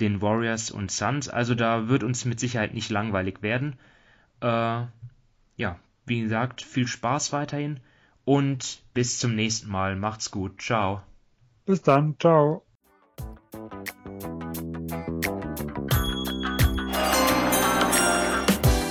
[0.00, 1.28] den Warriors und Suns.
[1.28, 3.76] Also da wird uns mit Sicherheit nicht langweilig werden.
[4.40, 4.82] Äh,
[5.56, 7.80] ja, wie gesagt, viel Spaß weiterhin
[8.24, 9.96] und bis zum nächsten Mal.
[9.96, 10.60] Macht's gut.
[10.60, 11.02] Ciao.
[11.64, 12.16] Bis dann.
[12.18, 12.64] Ciao.